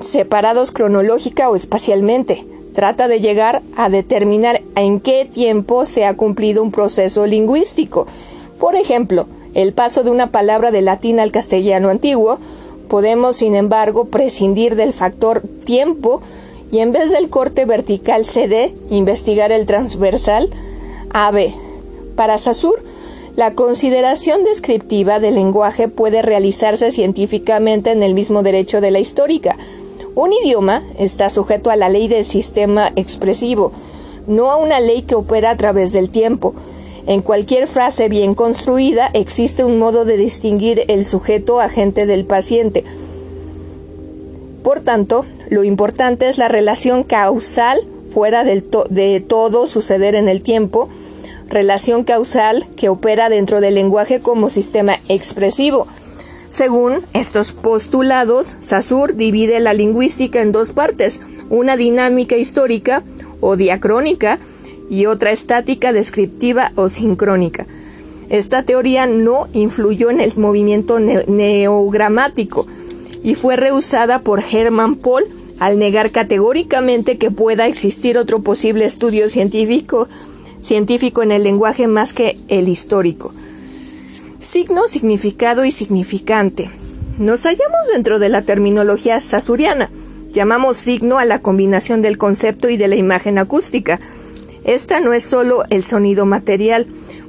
separados 0.00 0.72
cronológica 0.72 1.50
o 1.50 1.56
espacialmente. 1.56 2.44
Trata 2.74 3.08
de 3.08 3.20
llegar 3.20 3.62
a 3.76 3.88
determinar 3.88 4.62
en 4.74 5.00
qué 5.00 5.24
tiempo 5.24 5.86
se 5.86 6.04
ha 6.04 6.14
cumplido 6.16 6.62
un 6.62 6.70
proceso 6.70 7.26
lingüístico. 7.26 8.06
Por 8.60 8.76
ejemplo, 8.76 9.26
el 9.54 9.72
paso 9.72 10.04
de 10.04 10.10
una 10.10 10.28
palabra 10.28 10.70
del 10.70 10.84
latín 10.84 11.18
al 11.18 11.32
castellano 11.32 11.88
antiguo, 11.88 12.38
podemos, 12.88 13.36
sin 13.36 13.54
embargo, 13.54 14.04
prescindir 14.06 14.76
del 14.76 14.92
factor 14.92 15.42
tiempo 15.64 16.20
y 16.70 16.80
en 16.80 16.92
vez 16.92 17.10
del 17.10 17.30
corte 17.30 17.64
vertical 17.64 18.24
CD, 18.24 18.74
investigar 18.90 19.52
el 19.52 19.66
transversal 19.66 20.50
AB. 21.10 21.52
Para 22.14 22.38
Saussure, 22.38 22.82
la 23.36 23.52
consideración 23.54 24.44
descriptiva 24.44 25.20
del 25.20 25.34
lenguaje 25.34 25.88
puede 25.88 26.22
realizarse 26.22 26.90
científicamente 26.90 27.92
en 27.92 28.02
el 28.02 28.14
mismo 28.14 28.42
derecho 28.42 28.80
de 28.80 28.90
la 28.90 28.98
histórica. 28.98 29.58
Un 30.14 30.32
idioma 30.32 30.82
está 30.98 31.28
sujeto 31.28 31.68
a 31.68 31.76
la 31.76 31.90
ley 31.90 32.08
del 32.08 32.24
sistema 32.24 32.90
expresivo, 32.96 33.72
no 34.26 34.50
a 34.50 34.56
una 34.56 34.80
ley 34.80 35.02
que 35.02 35.14
opera 35.14 35.50
a 35.50 35.56
través 35.58 35.92
del 35.92 36.08
tiempo. 36.08 36.54
En 37.06 37.20
cualquier 37.20 37.68
frase 37.68 38.08
bien 38.08 38.32
construida 38.32 39.10
existe 39.12 39.62
un 39.64 39.78
modo 39.78 40.06
de 40.06 40.16
distinguir 40.16 40.84
el 40.88 41.04
sujeto 41.04 41.60
agente 41.60 42.06
del 42.06 42.24
paciente. 42.24 42.84
Por 44.62 44.80
tanto, 44.80 45.26
lo 45.50 45.62
importante 45.62 46.28
es 46.28 46.38
la 46.38 46.48
relación 46.48 47.04
causal 47.04 47.86
fuera 48.16 48.44
de 48.44 49.20
todo 49.20 49.68
suceder 49.68 50.14
en 50.14 50.30
el 50.30 50.40
tiempo, 50.40 50.88
relación 51.50 52.02
causal 52.02 52.64
que 52.74 52.88
opera 52.88 53.28
dentro 53.28 53.60
del 53.60 53.74
lenguaje 53.74 54.20
como 54.20 54.48
sistema 54.48 54.94
expresivo. 55.10 55.86
Según 56.48 57.00
estos 57.12 57.52
postulados, 57.52 58.56
Saussure 58.60 59.12
divide 59.12 59.60
la 59.60 59.74
lingüística 59.74 60.40
en 60.40 60.50
dos 60.50 60.72
partes, 60.72 61.20
una 61.50 61.76
dinámica 61.76 62.38
histórica 62.38 63.02
o 63.40 63.56
diacrónica 63.56 64.38
y 64.88 65.04
otra 65.04 65.30
estática 65.30 65.92
descriptiva 65.92 66.72
o 66.74 66.88
sincrónica. 66.88 67.66
Esta 68.30 68.62
teoría 68.62 69.04
no 69.06 69.46
influyó 69.52 70.08
en 70.08 70.20
el 70.20 70.32
movimiento 70.38 71.00
neogramático, 71.00 72.66
y 73.22 73.34
fue 73.34 73.56
rehusada 73.56 74.20
por 74.20 74.42
Hermann 74.42 74.96
Pohl 74.96 75.35
al 75.58 75.78
negar 75.78 76.10
categóricamente 76.10 77.18
que 77.18 77.30
pueda 77.30 77.66
existir 77.66 78.18
otro 78.18 78.40
posible 78.42 78.84
estudio 78.84 79.30
científico, 79.30 80.08
científico 80.60 81.22
en 81.22 81.32
el 81.32 81.42
lenguaje 81.42 81.86
más 81.86 82.12
que 82.12 82.38
el 82.48 82.68
histórico. 82.68 83.32
Signo, 84.38 84.86
significado 84.86 85.64
y 85.64 85.70
significante. 85.70 86.70
Nos 87.18 87.44
hallamos 87.44 87.88
dentro 87.92 88.18
de 88.18 88.28
la 88.28 88.42
terminología 88.42 89.20
sasuriana. 89.20 89.90
Llamamos 90.30 90.76
signo 90.76 91.18
a 91.18 91.24
la 91.24 91.40
combinación 91.40 92.02
del 92.02 92.18
concepto 92.18 92.68
y 92.68 92.76
de 92.76 92.88
la 92.88 92.96
imagen 92.96 93.38
acústica. 93.38 93.98
Esta 94.64 95.00
no 95.00 95.14
es 95.14 95.24
solo 95.24 95.62
el 95.70 95.82
sonido 95.82 96.26
material, 96.26 96.86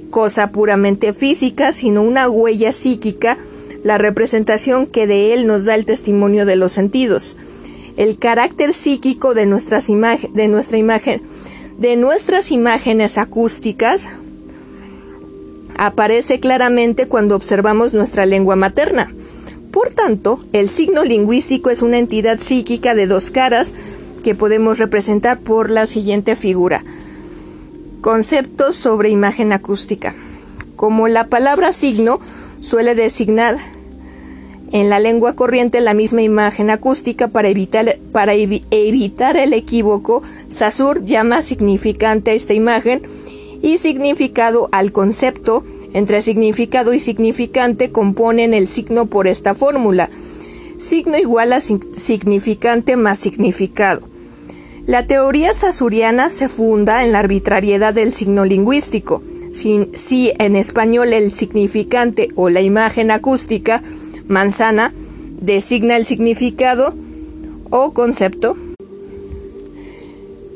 cosa 0.10 0.51
puramente 0.51 1.13
física, 1.13 1.72
sino 1.72 2.01
una 2.01 2.29
huella 2.29 2.74
psíquica 2.74 3.38
la 3.84 3.98
representación 3.98 4.86
que 4.86 5.07
de 5.07 5.34
él 5.34 5.48
nos 5.48 5.65
da 5.65 5.75
el 5.75 5.86
testimonio 5.86 6.46
de 6.46 6.55
los 6.55 6.74
sentidos, 6.74 7.38
el 7.98 8.18
carácter 8.18 8.74
psíquico 8.74 9.34
de, 9.34 9.46
nuestras 9.46 9.88
de 9.88 10.48
nuestra 10.48 10.78
imagen, 10.78 11.21
de 11.78 11.95
nuestras 11.95 12.52
imágenes 12.52 13.17
acústicas, 13.17 14.10
aparece 15.78 16.39
claramente 16.39 17.08
cuando 17.08 17.36
observamos 17.36 17.93
nuestra 17.93 18.26
lengua 18.26 18.56
materna. 18.56 19.12
Por 19.71 19.93
tanto, 19.93 20.39
el 20.54 20.69
signo 20.69 21.04
lingüístico 21.04 21.69
es 21.69 21.82
una 21.82 22.00
entidad 22.00 22.39
psíquica 22.39 22.95
de 22.95 23.08
dos 23.08 23.32
caras 23.32 23.74
que 24.24 24.36
podemos 24.36 24.78
representar 24.80 25.39
por 25.39 25.69
la 25.69 25.86
siguiente 25.88 26.36
figura. 26.36 26.84
Conceptos 28.02 28.76
sobre 28.76 29.10
imagen 29.10 29.54
acústica. 29.54 30.13
Como 30.76 31.08
la 31.08 31.28
palabra 31.28 31.74
signo 31.74 32.19
suele 32.62 32.95
designar 32.95 33.58
en 34.71 34.89
la 34.89 34.99
lengua 34.99 35.34
corriente 35.34 35.80
la 35.80 35.93
misma 35.93 36.21
imagen 36.21 36.69
acústica 36.69 37.30
para 37.30 37.47
evitar, 37.47 37.97
para 38.12 38.34
evitar 38.34 39.38
el 39.38 39.53
equívoco, 39.53 40.23
Saussure 40.49 41.06
llama 41.06 41.41
significante 41.41 42.32
a 42.32 42.34
esta 42.34 42.53
imagen 42.53 43.01
y 43.62 43.77
significado 43.77 44.67
al 44.71 44.91
concepto. 44.91 45.63
Entre 45.93 46.21
significado 46.21 46.93
y 46.93 46.99
significante 46.99 47.91
componen 47.91 48.53
el 48.53 48.67
signo 48.67 49.06
por 49.06 49.25
esta 49.25 49.56
fórmula. 49.56 50.10
Signo 50.77 51.17
igual 51.17 51.53
a 51.53 51.62
significante 51.62 52.97
más 52.97 53.19
significado. 53.19 54.01
La 54.86 55.08
teoría 55.08 55.53
sasuriana 55.53 56.30
se 56.30 56.49
funda 56.49 57.06
en 57.06 57.13
la 57.13 57.19
arbitrariedad 57.19 57.93
del 57.93 58.12
signo 58.12 58.43
lingüístico. 58.43 59.23
si 59.49 60.34
en 60.38 60.56
español 60.56 61.13
el 61.13 61.32
significante 61.32 62.27
o 62.36 62.49
la 62.49 62.62
imagen 62.62 63.10
acústica 63.10 63.82
manzana 64.28 64.94
designa 65.40 65.98
el 65.98 66.06
significado 66.06 66.94
o 67.70 67.94
concepto. 67.94 68.56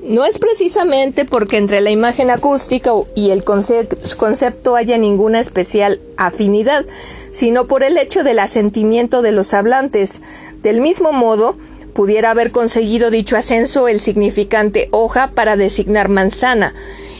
No 0.03 0.25
es 0.25 0.39
precisamente 0.39 1.25
porque 1.25 1.57
entre 1.57 1.79
la 1.79 1.91
imagen 1.91 2.31
acústica 2.31 2.91
y 3.15 3.29
el 3.29 3.43
concepto 3.45 4.75
haya 4.75 4.97
ninguna 4.97 5.39
especial 5.39 6.01
afinidad, 6.17 6.85
sino 7.31 7.67
por 7.67 7.83
el 7.83 7.97
hecho 7.97 8.23
del 8.23 8.39
asentimiento 8.39 9.21
de 9.21 9.31
los 9.31 9.53
hablantes. 9.53 10.21
Del 10.63 10.81
mismo 10.81 11.13
modo, 11.13 11.55
pudiera 11.93 12.31
haber 12.31 12.51
conseguido 12.51 13.11
dicho 13.11 13.37
ascenso 13.37 13.87
el 13.87 13.99
significante 13.99 14.89
hoja 14.91 15.31
para 15.35 15.55
designar 15.55 16.09
manzana. 16.09 16.73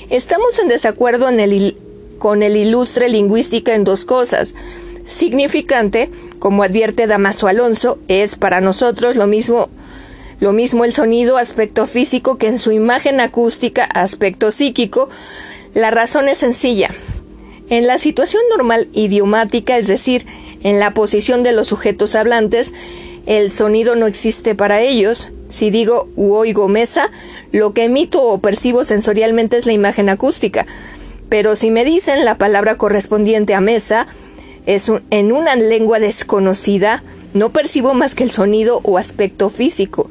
Estamos 0.10 0.58
en 0.60 0.68
desacuerdo 0.68 1.28
con 2.18 2.44
el 2.44 2.58
ilustre 2.58 3.10
lingüística 3.10 3.76
en 3.76 3.84
dos 3.84 4.06
cosas. 4.06 4.54
Significante 5.08 6.10
como 6.42 6.64
advierte 6.64 7.06
Damaso 7.06 7.48
Alonso, 7.48 8.00
es 8.08 8.34
para 8.34 8.62
nosotros 8.62 9.16
lo 9.16 9.28
mismo 9.28 9.70
lo 10.40 10.54
mismo 10.54 10.86
el 10.86 10.92
sonido, 10.92 11.38
aspecto 11.38 11.86
físico, 11.86 12.40
que 12.40 12.48
en 12.48 12.58
su 12.58 12.72
imagen 12.72 13.20
acústica, 13.20 13.84
aspecto 13.84 14.50
psíquico. 14.50 15.08
La 15.76 15.92
razón 15.92 16.28
es 16.28 16.40
sencilla. 16.40 16.90
En 17.70 17.86
la 17.86 18.00
situación 18.00 18.42
normal 18.50 18.88
idiomática, 18.92 19.78
es 19.78 19.88
decir, 19.88 20.26
en 20.64 20.80
la 20.80 20.96
posición 20.96 21.44
de 21.44 21.52
los 21.52 21.68
sujetos 21.68 22.16
hablantes, 22.16 22.74
el 23.28 23.52
sonido 23.52 23.96
no 23.96 24.08
existe 24.08 24.56
para 24.56 24.82
ellos. 24.82 25.30
Si 25.50 25.70
digo 25.70 26.10
u 26.16 26.34
oigo 26.34 26.68
mesa, 26.68 27.12
lo 27.52 27.74
que 27.74 27.84
emito 27.84 28.24
o 28.24 28.40
percibo 28.40 28.84
sensorialmente 28.84 29.58
es 29.58 29.68
la 29.68 29.74
imagen 29.74 30.10
acústica. 30.10 30.66
Pero 31.30 31.56
si 31.56 31.70
me 31.70 31.86
dicen 31.86 32.26
la 32.26 32.40
palabra 32.40 32.78
correspondiente 32.78 33.54
a 33.54 33.62
mesa, 33.62 34.08
es 34.66 34.92
en 35.10 35.32
una 35.32 35.56
lengua 35.56 36.00
desconocida, 36.00 37.04
no 37.34 37.52
percibo 37.52 37.94
más 37.94 38.16
que 38.16 38.24
el 38.24 38.32
sonido 38.32 38.82
o 38.84 38.98
aspecto 38.98 39.50
físico. 39.50 40.10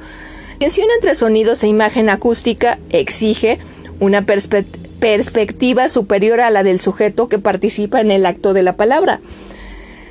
La 0.52 0.58
tensión 0.66 0.88
entre 0.94 1.14
sonidos 1.14 1.62
e 1.62 1.68
imagen 1.68 2.10
acústica 2.10 2.78
exige 2.90 3.58
una 3.98 4.24
perspectiva 4.26 5.88
superior 5.88 6.40
a 6.40 6.50
la 6.50 6.62
del 6.62 6.78
sujeto 6.78 7.28
que 7.28 7.38
participa 7.38 8.00
en 8.00 8.10
el 8.10 8.26
acto 8.26 8.52
de 8.52 8.62
la 8.62 8.76
palabra. 8.76 9.20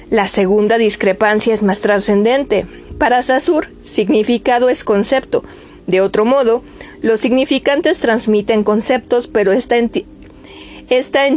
La 0.10 0.28
segunda 0.28 0.78
discrepancia 0.80 1.54
es 1.54 1.62
más 1.62 1.82
trascendente. 1.82 2.66
Para 2.98 3.22
Saussure, 3.22 3.68
significado 3.84 4.70
es 4.70 4.84
concepto. 4.84 5.44
De 5.86 6.02
otro 6.02 6.26
modo, 6.26 6.64
los 7.02 7.20
significantes 7.20 8.00
transmiten 8.00 8.64
conceptos, 8.64 9.28
pero 9.28 9.52
esta, 9.52 9.76
esta, 10.90 11.28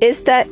esta 0.00 0.46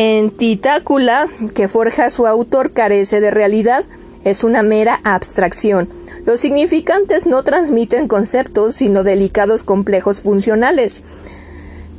entitácula 0.00 1.26
que 1.54 1.68
forja 1.68 2.08
su 2.08 2.26
autor 2.26 2.72
carece 2.72 3.20
de 3.20 3.30
realidad, 3.30 3.84
es 4.24 4.44
una 4.44 4.62
mera 4.62 4.98
abstracción. 5.04 5.90
Los 6.24 6.40
significantes 6.40 7.26
no 7.26 7.42
transmiten 7.42 8.08
conceptos, 8.08 8.74
sino 8.74 9.02
delicados 9.02 9.62
complejos 9.62 10.20
funcionales. 10.20 11.02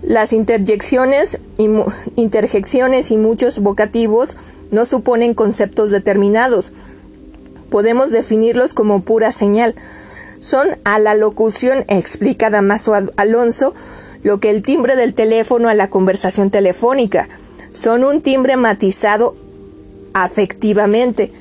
Las 0.02 0.34
interjecciones 0.34 1.38
y, 1.60 1.70
interjecciones 2.16 3.12
y 3.12 3.18
muchos 3.18 3.60
vocativos 3.60 4.36
no 4.72 4.86
suponen 4.86 5.36
conceptos 5.36 5.92
determinados. 5.92 6.72
Podemos 7.70 8.10
definirlos 8.10 8.74
como 8.74 9.04
pura 9.04 9.32
señal. 9.32 9.76
Son 10.40 10.70
a 10.86 10.98
la 10.98 11.14
locución, 11.14 11.86
explica 11.88 12.50
Damaso 12.50 12.96
Alonso, 13.16 13.76
lo 14.24 14.40
que 14.40 14.50
el 14.50 14.64
timbre 14.64 14.96
del 14.96 15.14
teléfono 15.14 15.70
a 15.70 15.76
la 15.76 15.92
conversación 15.92 16.50
telefónica 16.50 17.30
son 17.74 18.04
un 18.04 18.22
timbre 18.22 18.58
matizado 18.58 19.36
afectivamente. 20.14 21.32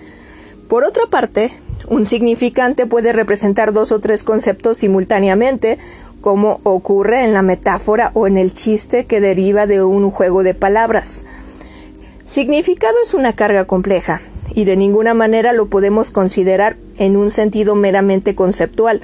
Por 0.68 0.84
otra 0.84 1.06
parte, 1.06 1.50
un 1.88 2.06
significante 2.06 2.86
puede 2.86 3.12
representar 3.12 3.72
dos 3.72 3.90
o 3.90 4.00
tres 4.00 4.22
conceptos 4.22 4.78
simultáneamente, 4.78 5.78
como 6.20 6.60
ocurre 6.62 7.24
en 7.24 7.32
la 7.32 7.42
metáfora 7.42 8.10
o 8.14 8.26
en 8.26 8.36
el 8.36 8.52
chiste 8.52 9.06
que 9.06 9.20
deriva 9.20 9.66
de 9.66 9.82
un 9.82 10.10
juego 10.10 10.42
de 10.42 10.54
palabras. 10.54 11.24
Significado 12.24 12.94
es 13.02 13.14
una 13.14 13.32
carga 13.32 13.64
compleja, 13.64 14.20
y 14.54 14.64
de 14.64 14.76
ninguna 14.76 15.14
manera 15.14 15.52
lo 15.52 15.66
podemos 15.66 16.10
considerar 16.10 16.76
en 16.98 17.16
un 17.16 17.30
sentido 17.30 17.74
meramente 17.74 18.34
conceptual. 18.34 19.00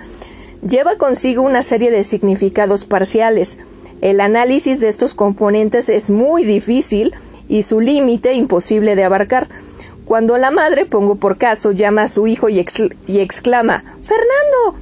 Lleva 0.67 0.97
consigo 0.97 1.43
una 1.43 1.63
serie 1.63 1.91
de 1.91 2.05
significados 2.05 2.85
parciales. 2.85 3.59
El 4.01 4.21
análisis 4.21 4.81
de 4.81 4.89
estos 4.89 5.15
componentes 5.15 5.89
es 5.89 6.11
muy 6.11 6.45
difícil 6.45 7.15
y 7.49 7.63
su 7.63 7.81
límite 7.81 8.35
imposible 8.35 8.95
de 8.95 9.05
abarcar. 9.05 9.49
Cuando 10.05 10.37
la 10.37 10.51
madre, 10.51 10.87
pongo 10.87 11.17
por 11.17 11.39
caso, 11.39 11.73
llama 11.73 12.03
a 12.03 12.09
su 12.09 12.27
hijo 12.27 12.49
y, 12.49 12.65
y 13.07 13.21
exclama 13.21 13.85
Fernando, 14.03 14.79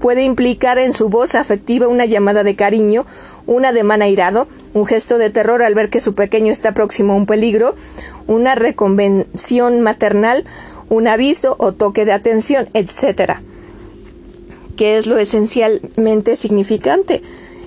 puede 0.00 0.22
implicar 0.22 0.78
en 0.78 0.92
su 0.92 1.08
voz 1.08 1.34
afectiva 1.34 1.88
una 1.88 2.06
llamada 2.06 2.44
de 2.44 2.56
cariño, 2.56 3.04
un 3.46 3.64
ademán 3.64 4.02
airado, 4.02 4.48
un 4.74 4.86
gesto 4.86 5.18
de 5.18 5.30
terror 5.30 5.62
al 5.62 5.74
ver 5.74 5.90
que 5.90 6.00
su 6.00 6.14
pequeño 6.14 6.52
está 6.52 6.72
próximo 6.72 7.12
a 7.12 7.16
un 7.16 7.26
peligro, 7.26 7.74
una 8.26 8.54
reconvención 8.54 9.80
maternal, 9.80 10.44
un 10.88 11.08
aviso 11.08 11.56
o 11.58 11.72
toque 11.72 12.04
de 12.04 12.12
atención, 12.12 12.68
etc. 12.74 13.34
¿Qué 14.76 14.96
es 14.96 15.06
lo 15.06 15.18
esencialmente 15.18 16.36
significante? 16.36 17.22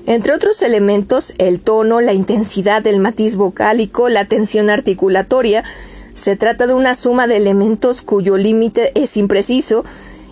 Entre 0.07 0.33
otros 0.33 0.61
elementos, 0.61 1.33
el 1.39 1.59
tono, 1.59 1.99
la 1.99 2.13
intensidad, 2.13 2.85
el 2.85 2.99
matiz 2.99 3.35
vocálico, 3.35 4.07
la 4.07 4.25
tensión 4.25 4.69
articulatoria, 4.69 5.63
se 6.13 6.35
trata 6.35 6.67
de 6.67 6.75
una 6.75 6.93
suma 6.93 7.25
de 7.27 7.37
elementos 7.37 8.03
cuyo 8.03 8.37
límite 8.37 8.91
es 8.93 9.17
impreciso 9.17 9.83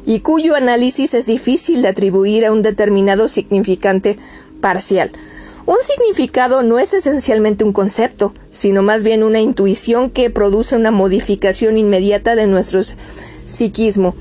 y 0.05 0.19
cuyo 0.19 0.55
análisis 0.55 1.15
es 1.15 1.25
difícil 1.25 1.81
de 1.81 1.88
atribuir 1.88 2.45
a 2.45 2.51
un 2.51 2.62
determinado 2.62 3.27
significante 3.27 4.17
parcial. 4.62 5.12
Un 5.65 5.77
significado 5.81 6.62
no 6.62 6.77
es 6.77 6.93
esencialmente 6.93 7.63
un 7.63 7.73
concepto, 7.73 8.33
sino 8.49 8.83
más 8.83 9.03
bien 9.03 9.23
una 9.23 9.41
intuición 9.41 10.09
que 10.09 10.29
produce 10.29 10.75
una 10.75 10.91
modificación 10.91 11.77
inmediata 11.77 12.36
de 12.36 12.47
nuestro 12.47 12.81
psiquismo. 13.45 14.13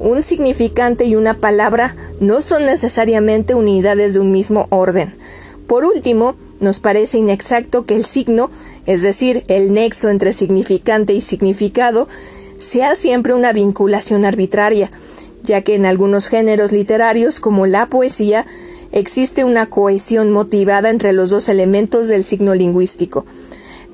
Un 0.00 0.22
significante 0.22 1.04
y 1.04 1.16
una 1.16 1.34
palabra 1.34 1.96
no 2.20 2.40
son 2.40 2.66
necesariamente 2.66 3.54
unidades 3.54 4.14
de 4.14 4.20
un 4.20 4.30
mismo 4.30 4.66
orden. 4.70 5.14
Por 5.66 5.84
último, 5.84 6.36
nos 6.60 6.80
parece 6.80 7.18
inexacto 7.18 7.84
que 7.84 7.96
el 7.96 8.04
signo, 8.04 8.50
es 8.86 9.02
decir, 9.02 9.44
el 9.48 9.72
nexo 9.72 10.08
entre 10.08 10.32
significante 10.32 11.12
y 11.12 11.20
significado, 11.20 12.08
sea 12.56 12.96
siempre 12.96 13.34
una 13.34 13.52
vinculación 13.52 14.24
arbitraria, 14.24 14.90
ya 15.42 15.62
que 15.62 15.74
en 15.74 15.86
algunos 15.86 16.28
géneros 16.28 16.72
literarios, 16.72 17.40
como 17.40 17.66
la 17.66 17.86
poesía, 17.86 18.46
existe 18.92 19.44
una 19.44 19.66
cohesión 19.66 20.30
motivada 20.32 20.90
entre 20.90 21.12
los 21.12 21.30
dos 21.30 21.48
elementos 21.48 22.08
del 22.08 22.24
signo 22.24 22.54
lingüístico. 22.54 23.24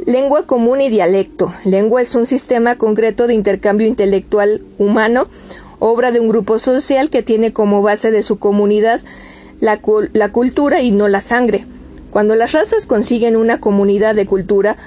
Lengua 0.07 0.47
común 0.47 0.81
y 0.81 0.91
dialecto. 0.91 1.53
Lengua 1.65 2.03
es 2.03 2.15
un 2.15 2.27
sistema 2.27 2.77
concreto 2.77 3.27
de 3.27 3.35
intercambio 3.35 3.87
intelectual 3.87 4.63
humano, 4.79 5.29
obra 5.87 6.13
de 6.13 6.21
un 6.21 6.29
grupo 6.29 6.59
social 6.59 7.11
que 7.11 7.23
tiene 7.23 7.53
como 7.53 7.83
base 7.83 8.11
de 8.11 8.23
su 8.23 8.39
comunidad 8.39 9.03
la, 9.61 9.81
la 10.15 10.33
cultura 10.33 10.81
y 10.81 10.93
no 10.93 11.09
la 11.09 11.21
sangre. 11.21 11.67
Cuando 12.11 12.37
las 12.37 12.53
razas 12.53 12.87
consiguen 12.87 13.37
una 13.37 13.61
comunidad 13.61 14.15
de 14.15 14.25
cultura, 14.25 14.79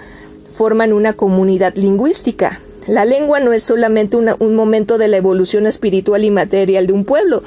forman 0.49 0.93
una 0.93 1.13
comunidad 1.13 1.75
lingüística. 1.75 2.59
La 2.87 3.05
lengua 3.05 3.39
no 3.39 3.53
es 3.53 3.61
solamente 3.61 4.17
un 4.17 4.55
momento 4.55 4.97
de 4.97 5.07
la 5.07 5.17
evolución 5.17 5.67
espiritual 5.67 6.23
y 6.23 6.31
material 6.31 6.87
de 6.87 6.93
un 6.93 7.05
pueblo, 7.05 7.43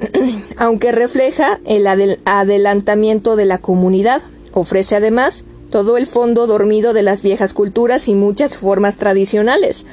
aunque 0.58 0.92
refleja 0.92 1.58
el 1.64 1.88
adelantamiento 2.24 3.34
de 3.34 3.46
la 3.46 3.58
comunidad. 3.58 4.22
Ofrece 4.52 4.94
además 4.94 5.44
todo 5.70 5.96
el 5.96 6.06
fondo 6.06 6.46
dormido 6.46 6.92
de 6.92 7.02
las 7.02 7.22
viejas 7.22 7.52
culturas 7.52 8.06
y 8.06 8.14
muchas 8.14 8.58
formas 8.58 8.98
tradicionales. 8.98 9.86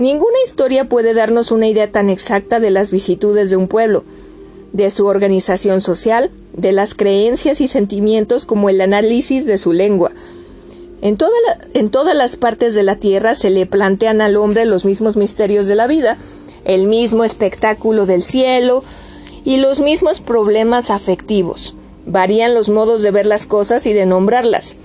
Ninguna 0.00 0.38
historia 0.44 0.88
puede 0.88 1.12
darnos 1.12 1.52
una 1.52 1.68
idea 1.68 1.92
tan 1.92 2.08
exacta 2.08 2.58
de 2.58 2.70
las 2.70 2.90
vicitudes 2.90 3.50
de 3.50 3.56
un 3.56 3.68
pueblo, 3.68 4.02
de 4.72 4.90
su 4.90 5.04
organización 5.04 5.82
social, 5.82 6.30
de 6.54 6.72
las 6.72 6.94
creencias 6.94 7.60
y 7.60 7.68
sentimientos 7.68 8.46
como 8.46 8.70
el 8.70 8.80
análisis 8.80 9.44
de 9.44 9.58
su 9.58 9.74
lengua, 9.74 10.10
en, 11.02 11.16
todas 11.90 12.14
las 12.14 12.36
partes 12.36 12.74
de 12.74 12.82
la 12.82 12.96
Tierra 12.96 13.34
se 13.34 13.50
le 13.50 13.66
plantean 13.66 14.20
al 14.20 14.36
hombre 14.36 14.66
los 14.66 14.84
mismos 14.86 15.16
misterios 15.16 15.66
de 15.66 15.74
la 15.74 15.86
vida, 15.86 16.18
el 16.64 16.86
mismo 16.86 17.24
espectáculo 17.24 18.04
del 18.04 18.22
cielo 18.22 18.82
y 19.44 19.56
los 19.56 19.80
mismos 19.80 20.20
problemas 20.20 20.90
afectivos. 20.90 21.74
Varían 22.06 22.54
los 22.54 22.68
modos 22.68 23.02
de 23.02 23.10
ver 23.10 23.26
las 23.26 23.46
cosas 23.46 23.86
y 23.86 23.92
de 23.92 24.04
nombrarlas. 24.04 24.76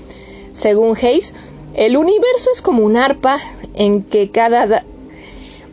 Según 0.54 0.96
Hayes, 0.96 1.34
el 1.74 1.98
universo 1.98 2.50
es 2.54 2.62
como 2.62 2.84
un 2.84 2.96
arpa 2.96 3.40
en 3.74 4.04
que 4.04 4.32
cada 4.32 4.86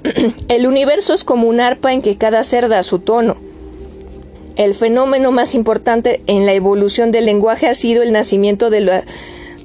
el 0.49 0.67
universo 0.67 1.15
es 1.15 1.25
como 1.25 1.49
un 1.49 1.61
arpa 1.61 1.93
en 1.93 2.03
que 2.03 2.17
cada 2.17 2.45
ser 2.45 2.69
da 2.69 2.83
su 2.83 2.99
tono. 2.99 3.37
El 4.57 4.75
fenómeno 4.75 5.33
más 5.33 5.55
importante 5.55 6.23
en 6.27 6.45
la 6.45 6.53
evolución 6.53 7.11
del 7.11 7.25
lenguaje 7.25 7.69
ha 7.69 7.75
sido 7.75 8.03
el 8.03 8.13
nacimiento 8.13 8.69
de 8.69 9.03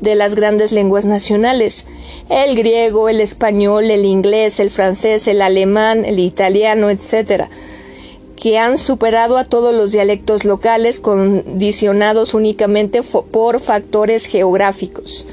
de 0.01 0.15
las 0.15 0.35
grandes 0.35 0.71
lenguas 0.71 1.05
nacionales, 1.05 1.87
el 2.29 2.55
griego, 2.55 3.09
el 3.09 3.19
español, 3.19 3.89
el 3.89 4.05
inglés, 4.05 4.59
el 4.59 4.69
francés, 4.69 5.27
el 5.27 5.41
alemán, 5.41 6.05
el 6.05 6.19
italiano, 6.19 6.89
etc., 6.89 7.45
que 8.35 8.59
han 8.59 8.77
superado 8.77 9.37
a 9.37 9.45
todos 9.45 9.73
los 9.73 9.91
dialectos 9.91 10.45
locales 10.45 10.99
condicionados 10.99 12.35
únicamente 12.35 13.01
por 13.01 13.59
factores 13.59 14.25
geográficos. 14.25 15.25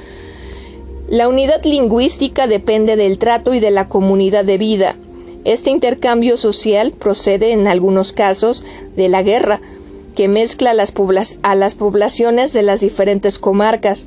La 1.08 1.28
unidad 1.28 1.62
lingüística 1.64 2.46
depende 2.46 2.96
del 2.96 3.18
trato 3.18 3.52
y 3.52 3.60
de 3.60 3.70
la 3.70 3.88
comunidad 3.88 4.44
de 4.44 4.56
vida. 4.56 4.96
Este 5.44 5.70
intercambio 5.70 6.38
social 6.38 6.92
procede 6.92 7.52
en 7.52 7.66
algunos 7.66 8.14
casos 8.14 8.64
de 8.96 9.08
la 9.08 9.22
guerra, 9.22 9.60
que 10.16 10.28
mezcla 10.28 10.70
a 10.70 10.74
las, 10.74 11.74
poblaciones 11.74 12.52
de 12.54 12.62
las 12.62 12.80
diferentes 12.80 13.38
comarcas, 13.38 14.06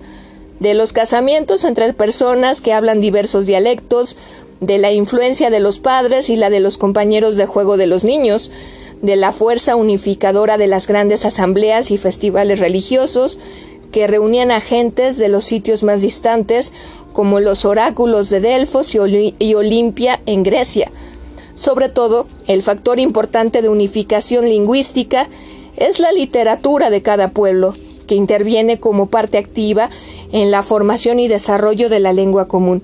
de 0.59 0.73
los 0.73 0.91
casamientos 0.91 1.63
entre 1.65 1.93
personas 1.93 2.61
que 2.61 2.73
hablan 2.73 2.99
diversos 2.99 3.45
dialectos, 3.45 4.17
de 4.59 4.79
la 4.79 4.91
influencia 4.91 5.51
de 5.51 5.59
los 5.59 5.77
padres 5.77 6.31
y 6.31 6.35
la 6.35 6.49
de 6.49 6.61
los 6.61 6.79
compañeros 6.79 7.37
de 7.37 7.45
juego 7.45 7.77
de 7.77 7.85
los 7.85 8.05
niños, 8.05 8.49
de 9.03 9.17
la 9.17 9.31
fuerza 9.31 9.75
unificadora 9.75 10.57
de 10.57 10.65
las 10.65 10.87
grandes 10.87 11.25
asambleas 11.25 11.91
y 11.91 11.99
festivales 11.99 12.59
religiosos 12.59 13.37
que 13.91 14.07
reunían 14.07 14.51
a 14.51 14.61
gentes 14.61 15.17
de 15.17 15.29
los 15.29 15.45
sitios 15.45 15.83
más 15.83 16.01
distantes, 16.01 16.73
como 17.13 17.39
los 17.39 17.65
oráculos 17.65 18.29
de 18.29 18.39
Delfos 18.39 18.93
y 18.93 19.53
Olimpia 19.55 20.19
en 20.25 20.43
Grecia. 20.43 20.91
Sobre 21.55 21.89
todo, 21.89 22.27
el 22.45 22.61
factor 22.61 22.99
importante 22.99 23.61
de 23.61 23.69
unificación 23.69 24.45
lingüística 24.45 25.27
es 25.75 25.99
la 25.99 26.11
literatura 26.11 26.89
de 26.89 27.01
cada 27.01 27.29
pueblo, 27.29 27.73
que 28.05 28.15
interviene 28.15 28.79
como 28.79 29.07
parte 29.07 29.37
activa 29.37 29.89
en 30.31 30.51
la 30.51 30.63
formación 30.63 31.19
y 31.19 31.27
desarrollo 31.27 31.89
de 31.89 31.99
la 31.99 32.13
lengua 32.13 32.47
común. 32.47 32.83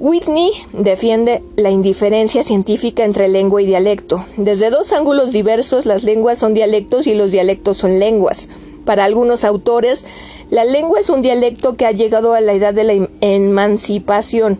Whitney 0.00 0.52
defiende 0.72 1.42
la 1.56 1.70
indiferencia 1.70 2.44
científica 2.44 3.04
entre 3.04 3.28
lengua 3.28 3.60
y 3.62 3.66
dialecto. 3.66 4.24
Desde 4.36 4.70
dos 4.70 4.92
ángulos 4.92 5.32
diversos, 5.32 5.86
las 5.86 6.04
lenguas 6.04 6.38
son 6.38 6.54
dialectos 6.54 7.06
y 7.08 7.14
los 7.14 7.32
dialectos 7.32 7.78
son 7.78 7.98
lenguas. 7.98 8.48
Para 8.88 9.04
algunos 9.04 9.44
autores, 9.44 10.06
la 10.48 10.64
lengua 10.64 10.98
es 10.98 11.10
un 11.10 11.20
dialecto 11.20 11.76
que 11.76 11.84
ha 11.84 11.90
llegado 11.90 12.32
a 12.32 12.40
la 12.40 12.54
edad 12.54 12.72
de 12.72 12.84
la 12.84 13.06
emancipación 13.20 14.58